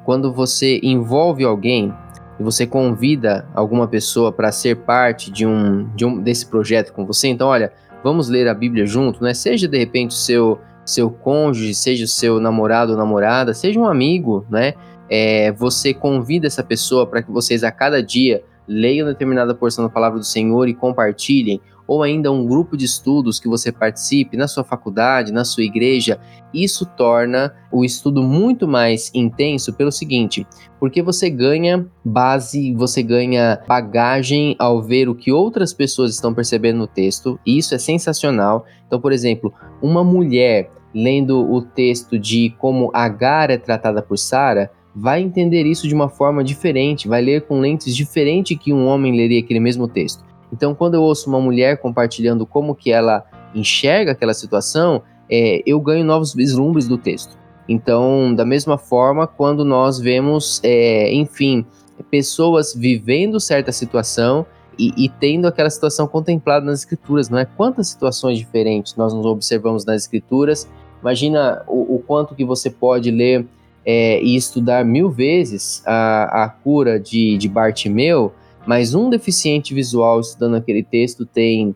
Quando 0.06 0.32
você 0.34 0.80
envolve 0.82 1.44
alguém 1.44 1.94
e 2.40 2.44
você 2.44 2.66
convida 2.66 3.46
alguma 3.54 3.88
pessoa 3.88 4.32
para 4.32 4.52
ser 4.52 4.78
parte 4.78 5.30
de 5.30 5.46
um, 5.46 5.88
de 5.96 6.06
um 6.06 6.20
desse 6.20 6.46
projeto 6.46 6.94
com 6.94 7.06
você, 7.06 7.28
então 7.28 7.50
olha, 7.50 7.72
vamos 8.04 8.30
ler 8.30 8.48
a 8.48 8.54
Bíblia 8.54 8.86
junto, 8.86 9.24
né? 9.24 9.34
Seja 9.34 9.68
de 9.68 9.78
repente 9.78 10.12
o 10.12 10.20
seu 10.20 10.60
seu 10.86 11.10
cônjuge, 11.12 11.76
seja 11.76 12.06
o 12.06 12.08
seu 12.08 12.40
namorado 12.40 12.94
ou 12.94 12.98
namorada, 12.98 13.54
seja 13.54 13.80
um 13.80 13.86
amigo, 13.86 14.46
né? 14.50 14.74
É, 15.08 15.52
você 15.52 15.94
convida 15.94 16.48
essa 16.48 16.64
pessoa 16.64 17.06
para 17.06 17.22
que 17.22 17.32
vocês 17.32 17.64
a 17.64 17.72
cada 17.72 18.02
dia 18.02 18.44
leiam 18.68 19.08
determinada 19.08 19.54
porção 19.54 19.84
da 19.84 19.90
palavra 19.90 20.20
do 20.20 20.26
Senhor 20.26 20.68
e 20.68 20.74
compartilhem, 20.74 21.62
ou 21.90 22.04
ainda 22.04 22.32
um 22.32 22.46
grupo 22.46 22.78
de 22.78 22.86
estudos 22.86 23.40
que 23.40 23.48
você 23.50 23.72
participe 23.72 24.38
na 24.38 24.48
sua 24.48 24.64
faculdade, 24.64 25.34
na 25.34 25.44
sua 25.44 25.64
igreja, 25.64 26.20
isso 26.54 26.86
torna 26.86 27.52
o 27.72 27.84
estudo 27.84 28.22
muito 28.22 28.68
mais 28.68 29.10
intenso 29.12 29.74
pelo 29.74 29.92
seguinte, 29.92 30.46
porque 30.80 31.02
você 31.02 31.32
ganha 31.32 31.88
base, 32.06 32.76
você 32.76 33.02
ganha 33.02 33.60
bagagem 33.68 34.56
ao 34.60 34.84
ver 34.84 35.10
o 35.10 35.16
que 35.16 35.32
outras 35.32 35.74
pessoas 35.74 36.14
estão 36.14 36.32
percebendo 36.32 36.78
no 36.78 36.88
texto, 36.88 37.40
e 37.44 37.58
isso 37.58 37.74
é 37.74 37.80
sensacional. 37.80 38.66
Então, 38.86 39.02
por 39.02 39.12
exemplo, 39.12 39.52
uma 39.82 40.04
mulher 40.04 40.70
lendo 40.94 41.52
o 41.52 41.60
texto 41.60 42.20
de 42.20 42.54
como 42.60 42.92
Agar 42.94 43.50
é 43.50 43.58
tratada 43.58 44.04
por 44.04 44.18
Sara, 44.20 44.70
vai 44.96 45.24
entender 45.24 45.66
isso 45.66 45.88
de 45.88 45.96
uma 45.96 46.08
forma 46.10 46.44
diferente, 46.44 47.08
vai 47.08 47.22
ler 47.22 47.48
com 47.48 47.60
lentes 47.60 47.96
diferentes 47.96 48.56
que 48.60 48.72
um 48.72 48.86
homem 48.86 49.16
leria 49.16 49.40
aquele 49.40 49.60
mesmo 49.60 49.88
texto. 49.88 50.29
Então, 50.52 50.74
quando 50.74 50.96
eu 50.96 51.02
ouço 51.02 51.30
uma 51.30 51.40
mulher 51.40 51.78
compartilhando 51.78 52.46
como 52.46 52.76
que 52.76 52.92
ela 52.92 53.24
enxerga 53.54 54.12
aquela 54.12 54.34
situação, 54.34 55.02
é, 55.30 55.62
eu 55.66 55.80
ganho 55.80 56.04
novos 56.04 56.34
vislumbres 56.34 56.88
do 56.88 56.98
texto. 56.98 57.38
Então, 57.68 58.34
da 58.34 58.44
mesma 58.44 58.78
forma, 58.78 59.28
quando 59.28 59.64
nós 59.64 60.00
vemos, 60.00 60.60
é, 60.64 61.14
enfim, 61.14 61.66
pessoas 62.10 62.74
vivendo 62.74 63.40
certa 63.40 63.72
situação 63.72 64.46
e, 64.78 64.94
e, 64.98 65.10
tendo 65.10 65.46
aquela 65.46 65.70
situação 65.70 66.08
contemplada 66.08 66.66
nas 66.66 66.80
escrituras, 66.80 67.30
não 67.30 67.38
é? 67.38 67.46
Quantas 67.46 67.90
situações 67.90 68.38
diferentes 68.38 68.96
nós 68.96 69.14
nos 69.14 69.26
observamos 69.26 69.86
nas 69.86 70.02
escrituras? 70.04 70.68
Imagina 71.02 71.64
o, 71.68 71.96
o 71.96 72.00
quanto 72.00 72.34
que 72.34 72.46
você 72.46 72.70
pode 72.70 73.12
ler 73.12 73.46
é, 73.86 74.22
e 74.22 74.36
estudar 74.36 74.86
mil 74.86 75.10
vezes 75.10 75.84
a, 75.86 76.46
a 76.46 76.50
cura 76.50 77.00
de, 77.00 77.38
de 77.38 77.48
Bartimeu, 77.48 78.34
mas 78.70 78.94
um 78.94 79.10
deficiente 79.10 79.74
visual 79.74 80.20
estudando 80.20 80.54
aquele 80.54 80.84
texto 80.84 81.26
tem, 81.26 81.76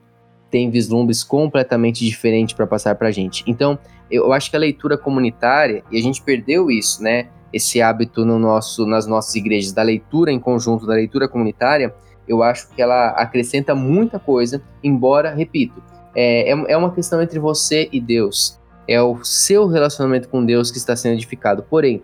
tem 0.52 0.70
vislumbres 0.70 1.24
completamente 1.24 2.06
diferentes 2.06 2.54
para 2.54 2.68
passar 2.68 2.94
para 2.94 3.08
a 3.08 3.12
gente. 3.12 3.44
Então, 3.48 3.80
eu 4.12 4.32
acho 4.32 4.52
que 4.52 4.56
a 4.56 4.60
leitura 4.60 4.96
comunitária, 4.96 5.84
e 5.90 5.98
a 5.98 6.02
gente 6.04 6.22
perdeu 6.22 6.70
isso, 6.70 7.02
né? 7.02 7.30
Esse 7.52 7.82
hábito 7.82 8.24
no 8.24 8.38
nosso, 8.38 8.86
nas 8.86 9.08
nossas 9.08 9.34
igrejas, 9.34 9.72
da 9.72 9.82
leitura 9.82 10.32
em 10.32 10.40
conjunto, 10.40 10.86
da 10.86 10.94
leitura 10.94 11.28
comunitária, 11.28 11.92
eu 12.28 12.44
acho 12.44 12.70
que 12.70 12.80
ela 12.80 13.08
acrescenta 13.10 13.74
muita 13.74 14.20
coisa, 14.20 14.62
embora, 14.84 15.34
repito, 15.34 15.82
é, 16.16 16.52
é, 16.52 16.74
é 16.74 16.78
uma 16.78 16.94
questão 16.94 17.20
entre 17.24 17.40
você 17.40 17.90
e 17.92 18.00
Deus 18.00 18.62
é 18.88 19.02
o 19.02 19.24
seu 19.24 19.68
relacionamento 19.68 20.28
com 20.28 20.46
Deus 20.46 20.70
que 20.70 20.78
está 20.78 20.96
sendo 20.96 21.14
edificado. 21.14 21.64
Porém, 21.64 22.04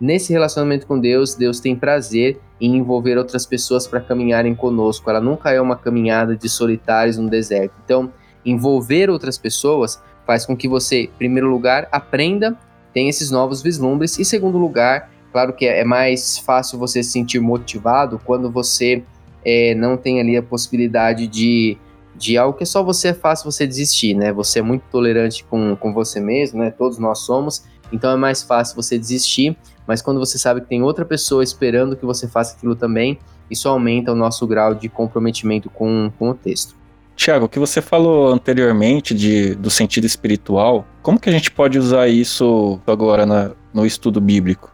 nesse 0.00 0.32
relacionamento 0.32 0.86
com 0.86 0.98
Deus, 0.98 1.34
Deus 1.34 1.60
tem 1.60 1.76
prazer 1.76 2.40
em 2.60 2.76
envolver 2.76 3.18
outras 3.18 3.46
pessoas 3.46 3.86
para 3.86 4.00
caminharem 4.00 4.54
conosco. 4.54 5.08
Ela 5.08 5.20
nunca 5.20 5.50
é 5.50 5.60
uma 5.60 5.76
caminhada 5.76 6.36
de 6.36 6.48
solitários 6.48 7.16
no 7.16 7.28
deserto. 7.28 7.74
Então, 7.84 8.12
envolver 8.44 9.10
outras 9.10 9.36
pessoas 9.36 10.02
faz 10.26 10.44
com 10.44 10.56
que 10.56 10.68
você, 10.68 11.02
em 11.02 11.10
primeiro 11.18 11.48
lugar, 11.48 11.88
aprenda, 11.92 12.56
tenha 12.92 13.10
esses 13.10 13.30
novos 13.30 13.62
vislumbres, 13.62 14.18
e 14.18 14.24
segundo 14.24 14.58
lugar, 14.58 15.10
claro 15.32 15.52
que 15.52 15.66
é 15.66 15.84
mais 15.84 16.38
fácil 16.38 16.78
você 16.78 17.02
se 17.02 17.10
sentir 17.10 17.40
motivado 17.40 18.20
quando 18.24 18.50
você 18.50 19.04
é, 19.44 19.74
não 19.74 19.96
tem 19.96 20.20
ali 20.20 20.36
a 20.36 20.42
possibilidade 20.42 21.26
de 21.26 21.78
de 22.16 22.38
algo 22.38 22.56
que 22.56 22.64
só 22.64 22.82
você 22.82 23.08
é 23.08 23.14
fácil 23.14 23.50
você 23.50 23.66
desistir, 23.66 24.14
né? 24.14 24.32
Você 24.32 24.60
é 24.60 24.62
muito 24.62 24.84
tolerante 24.90 25.44
com, 25.44 25.76
com 25.76 25.92
você 25.92 26.18
mesmo, 26.18 26.60
né? 26.60 26.70
Todos 26.70 26.98
nós 26.98 27.20
somos, 27.20 27.64
então 27.92 28.10
é 28.10 28.16
mais 28.16 28.42
fácil 28.42 28.76
você 28.76 28.98
desistir, 28.98 29.56
mas 29.86 30.02
quando 30.02 30.18
você 30.18 30.38
sabe 30.38 30.60
que 30.60 30.66
tem 30.66 30.82
outra 30.82 31.04
pessoa 31.04 31.42
esperando 31.42 31.96
que 31.96 32.04
você 32.04 32.26
faça 32.26 32.56
aquilo 32.56 32.74
também, 32.74 33.18
isso 33.50 33.68
aumenta 33.68 34.12
o 34.12 34.14
nosso 34.14 34.46
grau 34.46 34.74
de 34.74 34.88
comprometimento 34.88 35.70
com, 35.70 36.10
com 36.18 36.30
o 36.30 36.34
texto. 36.34 36.74
Tiago, 37.14 37.46
o 37.46 37.48
que 37.48 37.58
você 37.58 37.80
falou 37.80 38.28
anteriormente 38.28 39.14
de, 39.14 39.54
do 39.54 39.70
sentido 39.70 40.04
espiritual, 40.04 40.84
como 41.02 41.18
que 41.18 41.30
a 41.30 41.32
gente 41.32 41.50
pode 41.50 41.78
usar 41.78 42.08
isso 42.08 42.78
agora 42.86 43.24
na, 43.24 43.52
no 43.72 43.86
estudo 43.86 44.20
bíblico? 44.20 44.70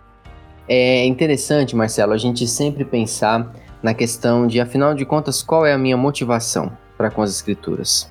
É 0.69 1.05
interessante, 1.05 1.77
Marcelo, 1.77 2.13
a 2.13 2.19
gente 2.19 2.49
sempre 2.49 2.85
pensar 2.85 3.55
na 3.83 3.95
questão 3.95 4.47
de, 4.47 4.61
afinal 4.61 4.95
de 4.95 5.05
contas, 5.05 5.43
qual 5.43 5.67
é 5.67 5.73
a 5.73 5.79
minha 5.79 5.97
motivação? 5.97 6.73
para 7.03 7.11
com 7.11 7.21
as 7.21 7.31
escrituras. 7.31 8.09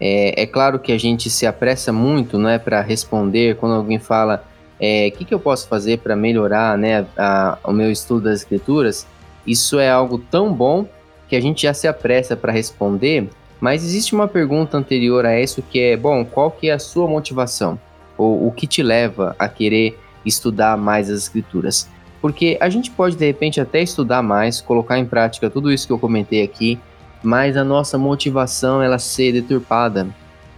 É, 0.00 0.42
é, 0.42 0.46
claro 0.46 0.78
que 0.78 0.92
a 0.92 0.98
gente 0.98 1.28
se 1.28 1.46
apressa 1.46 1.92
muito 1.92 2.38
né, 2.38 2.58
para 2.58 2.80
responder 2.80 3.56
quando 3.56 3.74
alguém 3.74 3.98
fala 3.98 4.42
o 4.42 4.50
é, 4.80 5.10
que, 5.10 5.26
que 5.26 5.34
eu 5.34 5.38
posso 5.38 5.68
fazer 5.68 5.98
para 5.98 6.16
melhorar 6.16 6.78
né, 6.78 7.06
a, 7.16 7.58
a, 7.64 7.70
o 7.70 7.72
meu 7.72 7.92
estudo 7.92 8.24
das 8.24 8.40
escrituras. 8.40 9.06
Isso 9.46 9.78
é 9.78 9.90
algo 9.90 10.18
tão 10.18 10.52
bom 10.52 10.86
que 11.28 11.36
a 11.36 11.40
gente 11.40 11.62
já 11.62 11.74
se 11.74 11.86
apressa 11.86 12.34
para 12.34 12.50
responder, 12.50 13.28
mas 13.60 13.84
existe 13.84 14.14
uma 14.14 14.26
pergunta 14.26 14.76
anterior 14.76 15.26
a 15.26 15.38
isso 15.38 15.62
que 15.62 15.78
é, 15.78 15.96
bom, 15.96 16.24
qual 16.24 16.50
que 16.50 16.70
é 16.70 16.72
a 16.72 16.78
sua 16.78 17.06
motivação? 17.06 17.78
Ou 18.16 18.48
o 18.48 18.52
que 18.52 18.66
te 18.66 18.82
leva 18.82 19.36
a 19.38 19.48
querer 19.48 19.98
estudar 20.24 20.76
mais 20.78 21.10
as 21.10 21.18
escrituras? 21.22 21.88
Porque 22.22 22.56
a 22.60 22.68
gente 22.68 22.90
pode, 22.90 23.16
de 23.16 23.26
repente, 23.26 23.60
até 23.60 23.82
estudar 23.82 24.22
mais, 24.22 24.60
colocar 24.60 24.98
em 24.98 25.06
prática 25.06 25.48
tudo 25.48 25.72
isso 25.72 25.86
que 25.86 25.92
eu 25.92 25.98
comentei 25.98 26.42
aqui, 26.42 26.78
mas 27.22 27.56
a 27.56 27.64
nossa 27.64 27.98
motivação 27.98 28.82
ela 28.82 28.98
ser 28.98 29.32
deturpada. 29.32 30.06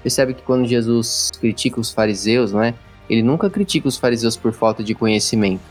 Percebe 0.03 0.35
que 0.35 0.43
quando 0.43 0.67
Jesus 0.67 1.31
critica 1.41 1.81
os 1.81 1.93
fariseus, 1.93 2.53
não 2.53 2.63
é? 2.63 2.75
Ele 3.09 3.23
nunca 3.23 3.51
critica 3.51 3.89
os 3.89 3.97
fariseus 3.97 4.37
por 4.37 4.53
falta 4.53 4.83
de 4.83 4.95
conhecimento. 4.95 5.63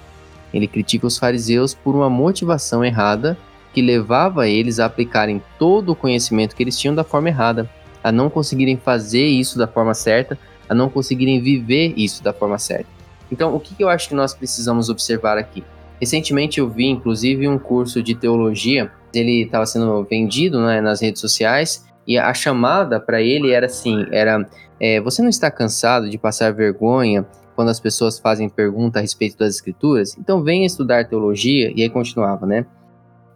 Ele 0.54 0.68
critica 0.68 1.08
os 1.08 1.18
fariseus 1.18 1.74
por 1.74 1.96
uma 1.96 2.10
motivação 2.10 2.84
errada 2.84 3.38
que 3.74 3.82
levava 3.82 4.48
eles 4.48 4.80
a 4.80 4.86
aplicarem 4.86 5.42
todo 5.58 5.92
o 5.92 5.96
conhecimento 5.96 6.56
que 6.56 6.64
eles 6.64 6.78
tinham 6.78 6.94
da 6.94 7.04
forma 7.04 7.30
errada, 7.30 7.70
a 8.04 8.12
não 8.12 8.30
conseguirem 8.30 8.78
fazer 8.78 9.26
isso 9.26 9.58
da 9.58 9.68
forma 9.68 9.94
certa, 9.94 10.38
a 10.68 10.76
não 10.76 10.90
conseguirem 10.90 11.42
viver 11.42 11.94
isso 11.96 12.24
da 12.24 12.34
forma 12.34 12.58
certa. 12.58 12.88
Então, 13.32 13.56
o 13.56 13.60
que, 13.60 13.82
eu 13.82 13.88
acho 13.88 14.10
que 14.10 14.16
nós 14.16 14.34
precisamos 14.34 14.90
observar 14.90 15.38
aqui? 15.38 15.64
Recentemente 16.02 16.60
eu 16.60 16.68
vi, 16.68 16.88
inclusive, 16.88 17.48
um 17.48 17.60
curso 17.60 18.02
de 18.02 18.16
teologia 18.16 18.92
ele 19.14 19.44
estava 19.44 19.66
sendo 19.66 20.04
vendido 20.04 20.60
né, 20.66 20.82
nas 20.82 21.02
redes 21.02 21.22
sociais 21.22 21.86
e 22.08 22.18
a 22.18 22.34
chamada 22.34 23.00
para 23.00 23.22
ele 23.22 23.52
era 23.52 23.68
assim, 23.68 24.06
era 24.12 24.50
é, 24.80 25.00
você 25.00 25.22
não 25.22 25.30
está 25.30 25.52
cansado 25.52 26.10
de 26.10 26.18
passar 26.18 26.52
vergonha 26.54 27.26
quando 27.56 27.70
as 27.70 27.80
pessoas 27.80 28.18
fazem 28.18 28.50
pergunta 28.50 28.98
a 28.98 29.02
respeito 29.02 29.38
das 29.38 29.54
escrituras? 29.54 30.18
Então 30.18 30.42
venha 30.42 30.66
estudar 30.66 31.08
teologia 31.08 31.72
e 31.76 31.84
aí 31.84 31.90
continuava, 31.90 32.48
né? 32.48 32.66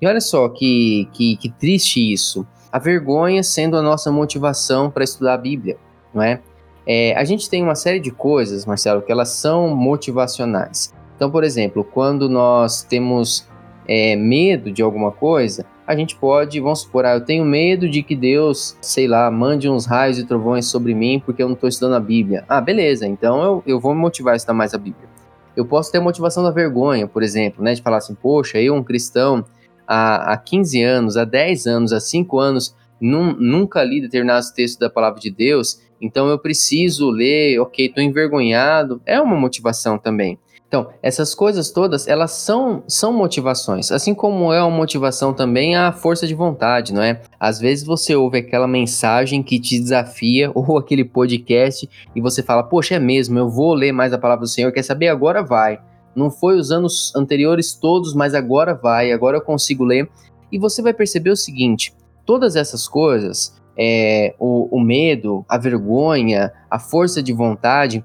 E 0.02 0.08
olha 0.08 0.20
só 0.20 0.50
que, 0.50 1.08
que, 1.14 1.38
que 1.38 1.50
triste 1.50 2.12
isso. 2.12 2.48
A 2.72 2.80
vergonha 2.80 3.44
sendo 3.44 3.78
a 3.78 3.82
nossa 3.82 4.12
motivação 4.12 4.90
para 4.90 5.04
estudar 5.04 5.36
a 5.36 5.38
Bíblia, 5.38 5.78
não 6.14 6.24
é? 6.24 6.42
é? 6.88 7.16
A 7.16 7.24
gente 7.24 7.50
tem 7.50 7.62
uma 7.62 7.76
série 7.76 8.00
de 8.00 8.10
coisas, 8.10 8.66
Marcelo, 8.66 9.02
que 9.02 9.12
elas 9.12 9.30
são 9.30 9.76
motivacionais. 9.76 10.94
Então, 11.16 11.32
por 11.32 11.44
exemplo, 11.44 11.84
quando 11.84 12.30
nós 12.30 12.84
temos 12.84 13.48
é, 13.88 14.16
medo 14.16 14.72
de 14.72 14.82
alguma 14.82 15.12
coisa, 15.12 15.66
a 15.88 15.96
gente 15.96 16.16
pode, 16.16 16.60
vamos 16.60 16.82
supor, 16.82 17.06
ah, 17.06 17.14
eu 17.14 17.22
tenho 17.22 17.46
medo 17.46 17.88
de 17.88 18.02
que 18.02 18.16
Deus, 18.16 18.76
sei 18.82 19.08
lá, 19.08 19.30
mande 19.30 19.70
uns 19.70 19.86
raios 19.86 20.18
e 20.18 20.26
trovões 20.26 20.66
sobre 20.66 20.94
mim 20.96 21.22
porque 21.24 21.44
eu 21.44 21.48
não 21.48 21.54
estou 21.54 21.70
estudando 21.70 21.96
a 21.96 22.00
Bíblia. 22.00 22.44
Ah, 22.50 22.60
beleza, 22.60 23.06
então 23.06 23.44
eu, 23.44 23.64
eu 23.68 23.80
vou 23.80 23.94
me 23.94 24.02
motivar 24.02 24.34
a 24.34 24.38
estudar 24.38 24.56
mais 24.56 24.74
a 24.74 24.78
Bíblia. 24.78 25.08
Eu 25.56 25.66
posso 25.66 25.92
ter 25.92 26.00
a 26.00 26.02
motivação 26.02 26.44
da 26.44 26.52
vergonha, 26.52 27.08
por 27.08 27.24
exemplo, 27.24 27.64
né, 27.64 27.74
de 27.74 27.82
falar 27.82 27.98
assim, 27.98 28.16
poxa, 28.16 28.60
eu, 28.60 28.74
um 28.74 28.84
cristão, 28.84 29.46
há, 29.88 30.34
há 30.34 30.38
15 30.38 30.82
anos, 30.82 31.18
há 31.18 31.24
10 31.24 31.68
anos, 31.68 31.94
há 31.94 32.00
5 32.00 32.40
anos, 32.40 32.76
num, 33.00 33.34
nunca 33.34 33.84
li 33.84 34.02
determinados 34.02 34.50
textos 34.50 34.80
da 34.80 34.90
palavra 34.90 35.20
de 35.20 35.30
Deus, 35.30 35.82
então 36.02 36.28
eu 36.28 36.38
preciso 36.38 37.10
ler, 37.10 37.60
ok, 37.60 37.86
estou 37.86 38.04
envergonhado. 38.04 39.02
É 39.06 39.20
uma 39.20 39.36
motivação 39.36 39.98
também. 39.98 40.38
Então, 40.76 40.90
essas 41.02 41.34
coisas 41.34 41.72
todas, 41.72 42.06
elas 42.06 42.32
são, 42.32 42.84
são 42.86 43.14
motivações, 43.14 43.94
assim 43.94 44.14
como 44.14 44.52
é 44.52 44.62
uma 44.62 44.76
motivação 44.76 45.34
também 45.34 45.74
a 45.74 45.94
força 45.94 46.28
de 46.28 46.36
vontade, 46.36 46.94
não 46.94 47.02
é? 47.02 47.22
Às 47.40 47.62
vezes 47.62 47.86
você 47.86 48.14
ouve 48.14 48.40
aquela 48.40 48.68
mensagem 48.68 49.42
que 49.42 49.58
te 49.58 49.80
desafia, 49.80 50.52
ou 50.54 50.78
aquele 50.78 51.06
podcast, 51.06 51.90
e 52.14 52.20
você 52.20 52.44
fala, 52.44 52.62
poxa, 52.62 52.96
é 52.96 53.00
mesmo, 53.00 53.40
eu 53.40 53.48
vou 53.48 53.74
ler 53.74 53.94
mais 53.94 54.12
a 54.12 54.18
palavra 54.18 54.42
do 54.42 54.50
Senhor, 54.50 54.70
quer 54.74 54.84
saber? 54.84 55.08
Agora 55.08 55.42
vai. 55.42 55.80
Não 56.14 56.30
foi 56.30 56.58
os 56.58 56.74
anos 56.74 57.16
anteriores 57.16 57.74
todos, 57.74 58.14
mas 58.14 58.34
agora 58.34 58.74
vai, 58.74 59.14
agora 59.14 59.38
eu 59.38 59.42
consigo 59.42 59.86
ler. 59.86 60.10
E 60.52 60.60
você 60.60 60.82
vai 60.82 60.94
perceber 60.94 61.30
o 61.30 61.38
seguinte: 61.38 61.94
todas 62.26 62.58
essas 62.58 62.86
coisas, 62.86 63.62
é, 63.78 64.36
o, 64.38 64.68
o 64.76 64.82
medo, 64.82 65.46
a 65.48 65.58
vergonha, 65.58 66.52
a 66.70 66.80
força 66.80 67.24
de 67.24 67.32
vontade, 67.32 68.04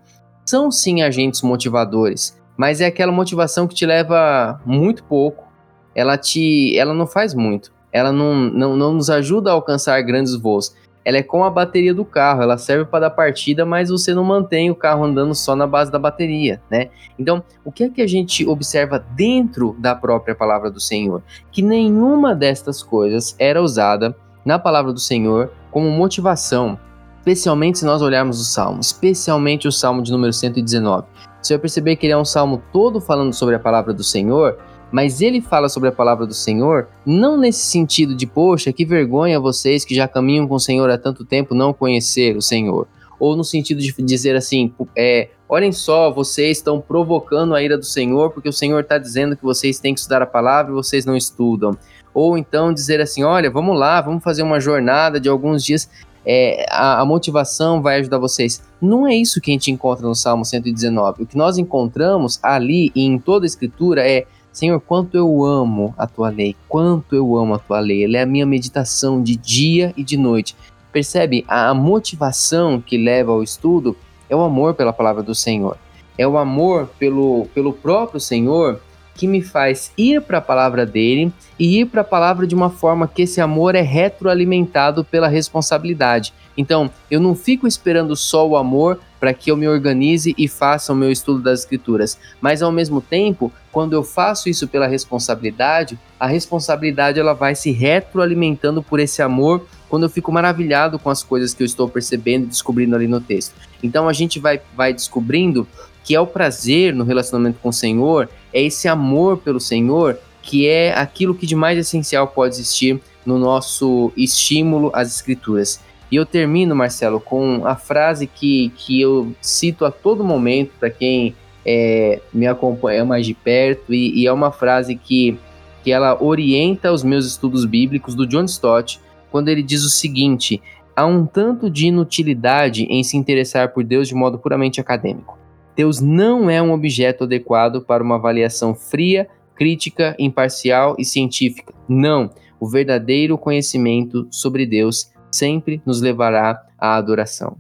são 0.51 0.69
sim 0.69 1.01
agentes 1.01 1.43
motivadores, 1.43 2.37
mas 2.61 2.83
é 2.83 2.85
aquela 2.85 3.11
motivação 3.11 3.67
que 3.67 3.75
te 3.75 3.87
leva 3.87 4.61
muito 4.67 5.03
pouco, 5.05 5.49
ela 5.95 6.19
te, 6.19 6.77
ela 6.77 6.93
não 6.93 7.07
faz 7.07 7.33
muito, 7.33 7.73
ela 7.91 8.13
não, 8.13 8.35
não, 8.35 8.77
não 8.77 8.93
nos 8.93 9.09
ajuda 9.09 9.49
a 9.49 9.55
alcançar 9.55 9.99
grandes 10.03 10.35
voos 10.37 10.77
ela 11.03 11.17
é 11.17 11.23
como 11.23 11.45
a 11.45 11.51
bateria 11.51 11.95
do 11.95 12.05
carro, 12.05 12.43
ela 12.43 12.59
serve 12.59 12.85
para 12.85 13.01
dar 13.01 13.11
partida, 13.11 13.65
mas 13.65 13.89
você 13.89 14.13
não 14.13 14.23
mantém 14.23 14.71
o 14.71 14.75
carro 14.75 15.03
andando 15.03 15.35
só 15.35 15.57
na 15.57 15.67
base 15.67 15.91
da 15.91 15.99
bateria, 15.99 16.61
né? 16.71 16.91
Então, 17.19 17.43
o 17.65 17.73
que 17.73 17.85
é 17.85 17.89
que 17.89 18.03
a 18.03 18.07
gente 18.07 18.47
observa 18.47 19.03
dentro 19.17 19.75
da 19.79 19.95
própria 19.95 20.35
palavra 20.35 20.71
do 20.71 20.79
Senhor? 20.79 21.23
Que 21.51 21.63
nenhuma 21.63 22.35
destas 22.35 22.83
coisas 22.83 23.35
era 23.39 23.63
usada 23.63 24.15
na 24.45 24.59
palavra 24.59 24.93
do 24.93 25.01
Senhor 25.01 25.51
como 25.71 25.91
motivação, 25.91 26.79
especialmente 27.21 27.79
se 27.79 27.87
nós 27.87 28.03
olharmos 28.03 28.39
o 28.39 28.45
salmo, 28.45 28.81
especialmente 28.81 29.67
o 29.67 29.73
salmo 29.73 30.03
de 30.03 30.13
número 30.13 30.35
119. 30.35 31.07
Você 31.43 31.55
vai 31.55 31.61
perceber 31.61 31.97
que 31.97 32.07
ele 32.07 32.13
é 32.13 32.19
um 32.19 32.25
salmo 32.25 32.63
todo 32.73 33.01
falando 33.01 33.33
sobre 33.33 33.55
a 33.55 33.59
palavra 33.59 33.93
do 33.93 34.05
Senhor, 34.05 34.59
mas 34.93 35.21
ele 35.21 35.41
fala 35.41 35.69
sobre 35.69 35.89
a 35.89 35.93
palavra 35.93 36.27
do 36.27 36.35
Senhor 36.35 36.89
não 37.07 37.37
nesse 37.37 37.65
sentido 37.65 38.15
de, 38.15 38.27
poxa, 38.27 38.73
que 38.73 38.85
vergonha 38.85 39.39
vocês 39.39 39.85
que 39.85 39.95
já 39.95 40.09
caminham 40.09 40.47
com 40.47 40.55
o 40.55 40.61
Senhor 40.61 40.91
há 40.91 40.99
tanto 40.99 41.25
tempo 41.25 41.55
não 41.55 41.73
conhecer 41.73 42.37
o 42.37 42.43
Senhor. 42.43 42.89
Ou 43.19 43.37
no 43.37 43.45
sentido 43.45 43.81
de 43.81 43.93
dizer 44.03 44.35
assim, 44.35 44.73
é, 44.97 45.29
olhem 45.49 45.73
só, 45.73 46.11
vocês 46.11 46.57
estão 46.57 46.81
provocando 46.81 47.55
a 47.55 47.63
ira 47.63 47.77
do 47.77 47.85
Senhor 47.85 48.31
porque 48.31 48.49
o 48.49 48.53
Senhor 48.53 48.81
está 48.81 48.99
dizendo 48.99 49.37
que 49.37 49.45
vocês 49.45 49.79
têm 49.79 49.93
que 49.95 50.01
estudar 50.01 50.23
a 50.23 50.27
palavra 50.27 50.73
e 50.73 50.75
vocês 50.75 51.05
não 51.05 51.17
estudam. 51.17 51.77
Ou 52.13 52.37
então 52.37 52.73
dizer 52.73 53.01
assim, 53.01 53.23
olha, 53.23 53.51
vamos 53.51 53.79
lá, 53.79 54.01
vamos 54.01 54.25
fazer 54.25 54.43
uma 54.43 54.59
jornada 54.59 55.21
de 55.21 55.29
alguns 55.29 55.63
dias 55.63 55.89
é, 56.25 56.67
a, 56.71 57.01
a, 57.01 57.05
motivação 57.05 57.81
vai 57.81 57.99
ajudar 57.99 58.19
vocês. 58.19 58.63
Não 58.81 59.07
é 59.07 59.15
isso 59.15 59.41
que 59.41 59.51
a 59.51 59.55
gente 59.55 59.71
encontra 59.71 60.07
no 60.07 60.15
Salmo 60.15 60.45
119. 60.45 61.23
O 61.23 61.27
que 61.27 61.37
nós 61.37 61.59
encontramos 61.59 62.39
ali 62.43 62.93
e 62.95 63.03
em 63.03 63.19
toda 63.19 63.45
a 63.45 63.49
Escritura 63.49 64.09
é 64.09 64.27
Senhor, 64.53 64.81
quanto 64.81 65.17
eu 65.17 65.45
amo 65.45 65.95
a 65.97 66.07
tua 66.07 66.29
lei, 66.29 66.57
quanto 66.69 67.15
eu 67.15 67.37
amo 67.37 67.55
a 67.55 67.59
tua 67.59 67.79
lei. 67.79 68.05
Ela 68.05 68.19
é 68.19 68.23
a 68.23 68.27
minha 68.27 68.45
meditação 68.45 69.23
de 69.23 69.37
dia 69.37 69.95
e 69.97 70.03
de 70.03 70.17
noite. 70.17 70.57
Percebe? 70.93 71.45
A 71.47 71.73
motivação 71.73 72.81
que 72.81 72.99
leva 72.99 73.31
ao 73.31 73.43
estudo 73.45 73.97
é 74.29 74.35
o 74.35 74.41
amor 74.41 74.75
pela 74.75 74.93
palavra 74.93 75.23
do 75.23 75.35
Senhor. 75.35 75.79
É 76.19 76.27
o 76.27 76.37
amor 76.37 76.89
pelo, 76.99 77.47
pelo 77.55 77.73
próprio 77.73 78.19
Senhor 78.19 78.81
que 79.21 79.29
me 79.29 79.43
faz 79.43 79.93
ir 79.99 80.23
para 80.23 80.39
a 80.39 80.41
palavra 80.41 80.87
dele 80.87 81.31
e 81.59 81.79
ir 81.79 81.85
para 81.85 82.01
a 82.01 82.05
palavra 82.05 82.47
de 82.47 82.55
uma 82.55 82.71
forma 82.71 83.07
que 83.07 83.21
esse 83.21 83.39
amor 83.39 83.75
é 83.75 83.83
retroalimentado 83.83 85.05
pela 85.05 85.29
responsabilidade. 85.29 86.33
Então, 86.57 86.91
eu 87.11 87.21
não 87.21 87.35
fico 87.35 87.67
esperando 87.67 88.17
só 88.17 88.49
o 88.49 88.57
amor 88.57 88.99
para 89.21 89.35
que 89.35 89.51
eu 89.51 89.59
me 89.59 89.69
organize 89.69 90.35
e 90.39 90.49
faça 90.49 90.95
o 90.95 90.97
meu 90.97 91.13
estudo 91.13 91.43
das 91.43 91.61
escrituras, 91.61 92.19
mas 92.41 92.63
ao 92.63 92.73
mesmo 92.73 93.03
tempo, 93.03 93.53
quando 93.71 93.93
eu 93.93 94.03
faço 94.03 94.49
isso 94.49 94.67
pela 94.67 94.87
responsabilidade, 94.87 95.99
a 96.19 96.27
responsabilidade 96.27 97.21
ela 97.21 97.35
vai 97.35 97.55
se 97.55 97.71
retroalimentando 97.71 98.83
por 98.83 98.99
esse 98.99 99.21
amor 99.21 99.67
quando 99.91 100.05
eu 100.05 100.09
fico 100.09 100.33
maravilhado 100.33 100.99
com 100.99 101.11
as 101.11 101.23
coisas 101.23 101.53
que 101.53 101.63
eu 101.63 101.67
estou 101.67 101.87
percebendo 101.91 102.45
e 102.45 102.49
descobrindo 102.49 102.97
ali 102.97 103.07
no 103.07 103.21
texto. 103.21 103.55
Então 103.83 104.09
a 104.09 104.15
gente 104.15 104.39
vai, 104.39 104.63
vai 104.75 104.95
descobrindo 104.95 105.69
que 106.05 106.15
é 106.15 106.21
o 106.21 106.27
prazer 106.27 106.95
no 106.95 107.05
relacionamento 107.05 107.59
com 107.61 107.69
o 107.69 107.73
Senhor, 107.73 108.29
é 108.53 108.63
esse 108.63 108.89
amor 108.89 109.39
pelo 109.39 109.61
Senhor 109.61 110.19
que 110.43 110.67
é 110.67 110.93
aquilo 110.93 111.35
que 111.35 111.47
de 111.47 111.55
mais 111.55 111.79
essencial 111.79 112.27
pode 112.27 112.55
existir 112.55 113.01
no 113.25 113.39
nosso 113.39 114.13
estímulo 114.17 114.91
às 114.95 115.15
escrituras. 115.15 115.81
E 116.11 116.17
eu 116.17 116.27
termino, 116.27 116.75
Marcelo, 116.75 117.21
com 117.21 117.65
a 117.65 117.77
frase 117.77 118.27
que, 118.27 118.73
que 118.77 119.01
eu 119.01 119.33
cito 119.41 119.85
a 119.85 119.91
todo 119.91 120.25
momento 120.25 120.73
para 120.81 120.91
quem 120.91 121.35
é, 121.65 122.21
me 122.33 122.47
acompanha 122.47 123.05
mais 123.05 123.25
de 123.27 123.35
perto, 123.35 123.95
e, 123.95 124.23
e, 124.23 124.27
é 124.27 124.33
uma 124.33 124.51
frase 124.51 124.97
que, 124.97 125.39
que 125.85 125.93
ela 125.93 126.21
orienta 126.21 126.91
os 126.91 127.05
meus 127.05 127.27
estudos 127.27 127.65
bíblicos 127.65 128.15
do 128.15 128.27
John 128.27 128.45
Stott, 128.45 128.99
quando 129.31 129.49
ele 129.49 129.63
diz 129.63 129.85
o 129.85 129.91
seguinte: 129.91 130.61
há 130.97 131.07
um 131.07 131.25
tanto 131.25 131.71
de 131.71 131.87
inutilidade 131.87 132.85
em 132.85 133.05
se 133.05 133.17
interessar 133.17 133.69
por 133.69 133.85
Deus 133.85 134.09
de 134.09 134.15
modo 134.15 134.39
puramente 134.39 134.81
acadêmico. 134.81 135.40
Deus 135.81 135.99
não 135.99 136.51
é 136.51 136.61
um 136.61 136.73
objeto 136.73 137.25
adequado 137.25 137.81
para 137.81 138.05
uma 138.05 138.17
avaliação 138.17 138.75
fria, 138.75 139.27
crítica, 139.55 140.15
imparcial 140.19 140.95
e 140.99 141.07
científica. 141.07 141.73
Não. 141.89 142.29
O 142.61 142.69
verdadeiro 142.69 143.39
conhecimento 143.39 144.29
sobre 144.31 144.67
Deus 144.67 145.11
sempre 145.33 145.81
nos 145.87 146.03
levará 146.03 146.63
à 146.79 146.97
adoração. 146.97 147.57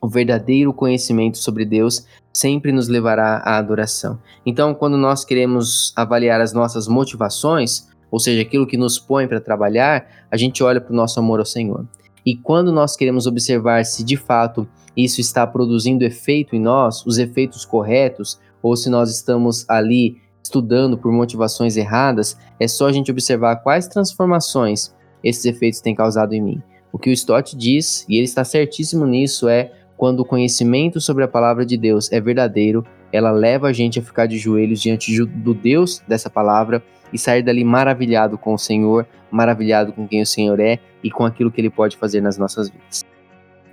O 0.00 0.08
verdadeiro 0.08 0.72
conhecimento 0.72 1.36
sobre 1.36 1.64
Deus 1.64 2.06
sempre 2.32 2.70
nos 2.70 2.86
levará 2.86 3.38
à 3.38 3.58
adoração. 3.58 4.20
Então, 4.46 4.72
quando 4.72 4.96
nós 4.96 5.24
queremos 5.24 5.92
avaliar 5.96 6.40
as 6.40 6.52
nossas 6.52 6.86
motivações, 6.86 7.88
ou 8.08 8.20
seja, 8.20 8.40
aquilo 8.40 8.68
que 8.68 8.76
nos 8.76 9.00
põe 9.00 9.26
para 9.26 9.40
trabalhar, 9.40 10.06
a 10.30 10.36
gente 10.36 10.62
olha 10.62 10.80
para 10.80 10.92
o 10.92 10.96
nosso 10.96 11.18
amor 11.18 11.40
ao 11.40 11.44
Senhor. 11.44 11.84
E 12.24 12.36
quando 12.36 12.70
nós 12.70 12.94
queremos 12.94 13.26
observar 13.26 13.84
se 13.84 14.04
de 14.04 14.16
fato 14.16 14.64
isso 14.96 15.20
está 15.20 15.46
produzindo 15.46 16.04
efeito 16.04 16.54
em 16.54 16.60
nós, 16.60 17.04
os 17.06 17.18
efeitos 17.18 17.64
corretos, 17.64 18.38
ou 18.62 18.76
se 18.76 18.90
nós 18.90 19.10
estamos 19.10 19.68
ali 19.68 20.20
estudando 20.42 20.98
por 20.98 21.12
motivações 21.12 21.76
erradas, 21.76 22.36
é 22.58 22.68
só 22.68 22.88
a 22.88 22.92
gente 22.92 23.10
observar 23.10 23.56
quais 23.56 23.88
transformações 23.88 24.94
esses 25.22 25.44
efeitos 25.44 25.80
têm 25.80 25.94
causado 25.94 26.32
em 26.34 26.42
mim. 26.42 26.62
O 26.92 26.98
que 26.98 27.10
o 27.10 27.12
Stott 27.12 27.56
diz, 27.56 28.04
e 28.08 28.16
ele 28.16 28.24
está 28.24 28.44
certíssimo 28.44 29.06
nisso, 29.06 29.48
é 29.48 29.72
quando 29.96 30.20
o 30.20 30.24
conhecimento 30.24 31.00
sobre 31.00 31.24
a 31.24 31.28
palavra 31.28 31.64
de 31.64 31.76
Deus 31.76 32.10
é 32.12 32.20
verdadeiro, 32.20 32.84
ela 33.12 33.30
leva 33.30 33.68
a 33.68 33.72
gente 33.72 33.98
a 33.98 34.02
ficar 34.02 34.26
de 34.26 34.36
joelhos 34.36 34.80
diante 34.80 35.24
do 35.24 35.54
Deus 35.54 36.02
dessa 36.08 36.28
palavra 36.28 36.82
e 37.12 37.18
sair 37.18 37.42
dali 37.42 37.62
maravilhado 37.62 38.36
com 38.36 38.54
o 38.54 38.58
Senhor, 38.58 39.06
maravilhado 39.30 39.92
com 39.92 40.08
quem 40.08 40.22
o 40.22 40.26
Senhor 40.26 40.58
é 40.58 40.78
e 41.04 41.10
com 41.10 41.24
aquilo 41.24 41.52
que 41.52 41.60
ele 41.60 41.70
pode 41.70 41.96
fazer 41.96 42.20
nas 42.20 42.38
nossas 42.38 42.68
vidas. 42.68 43.04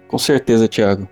Com 0.10 0.18
certeza, 0.18 0.68
Tiago. 0.68 1.08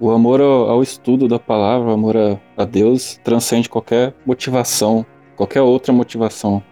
O 0.00 0.10
amor 0.10 0.40
ao, 0.40 0.82
estudo 0.82 1.28
da 1.28 1.38
palavra, 1.38 1.90
o 1.90 1.92
amor 1.92 2.16
a, 2.56 2.64
Deus, 2.64 3.20
transcende 3.22 3.68
qualquer 3.68 4.14
motivação, 4.26 5.06
qualquer 5.36 5.62
outra 5.62 5.92
motivação. 5.92 6.62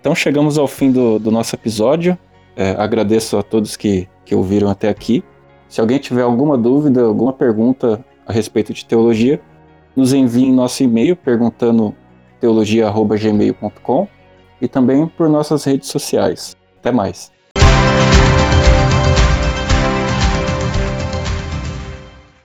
Então 0.00 0.14
chegamos 0.14 0.58
ao 0.58 0.66
fim 0.66 0.90
do, 0.90 1.18
do 1.20 1.30
nosso 1.30 1.54
episódio. 1.54 2.18
É, 2.56 2.70
agradeço 2.72 3.38
a 3.38 3.42
todos 3.42 3.76
que, 3.76 4.08
que 4.24 4.34
ouviram 4.34 4.68
até 4.68 4.88
aqui. 4.88 5.22
Se 5.68 5.80
alguém 5.80 5.98
tiver 5.98 6.22
alguma 6.22 6.58
dúvida, 6.58 7.02
alguma 7.02 7.32
pergunta 7.32 8.04
a 8.26 8.32
respeito 8.32 8.74
de 8.74 8.84
teologia, 8.84 9.40
nos 9.94 10.12
envie 10.12 10.46
em 10.46 10.52
nosso 10.52 10.82
e-mail 10.82 11.14
perguntando 11.14 11.94
teologia.gmail.com 12.40 14.08
e 14.60 14.66
também 14.66 15.06
por 15.06 15.28
nossas 15.28 15.62
redes 15.64 15.88
sociais. 15.88 16.56
Até 16.80 16.90
mais. 16.90 17.30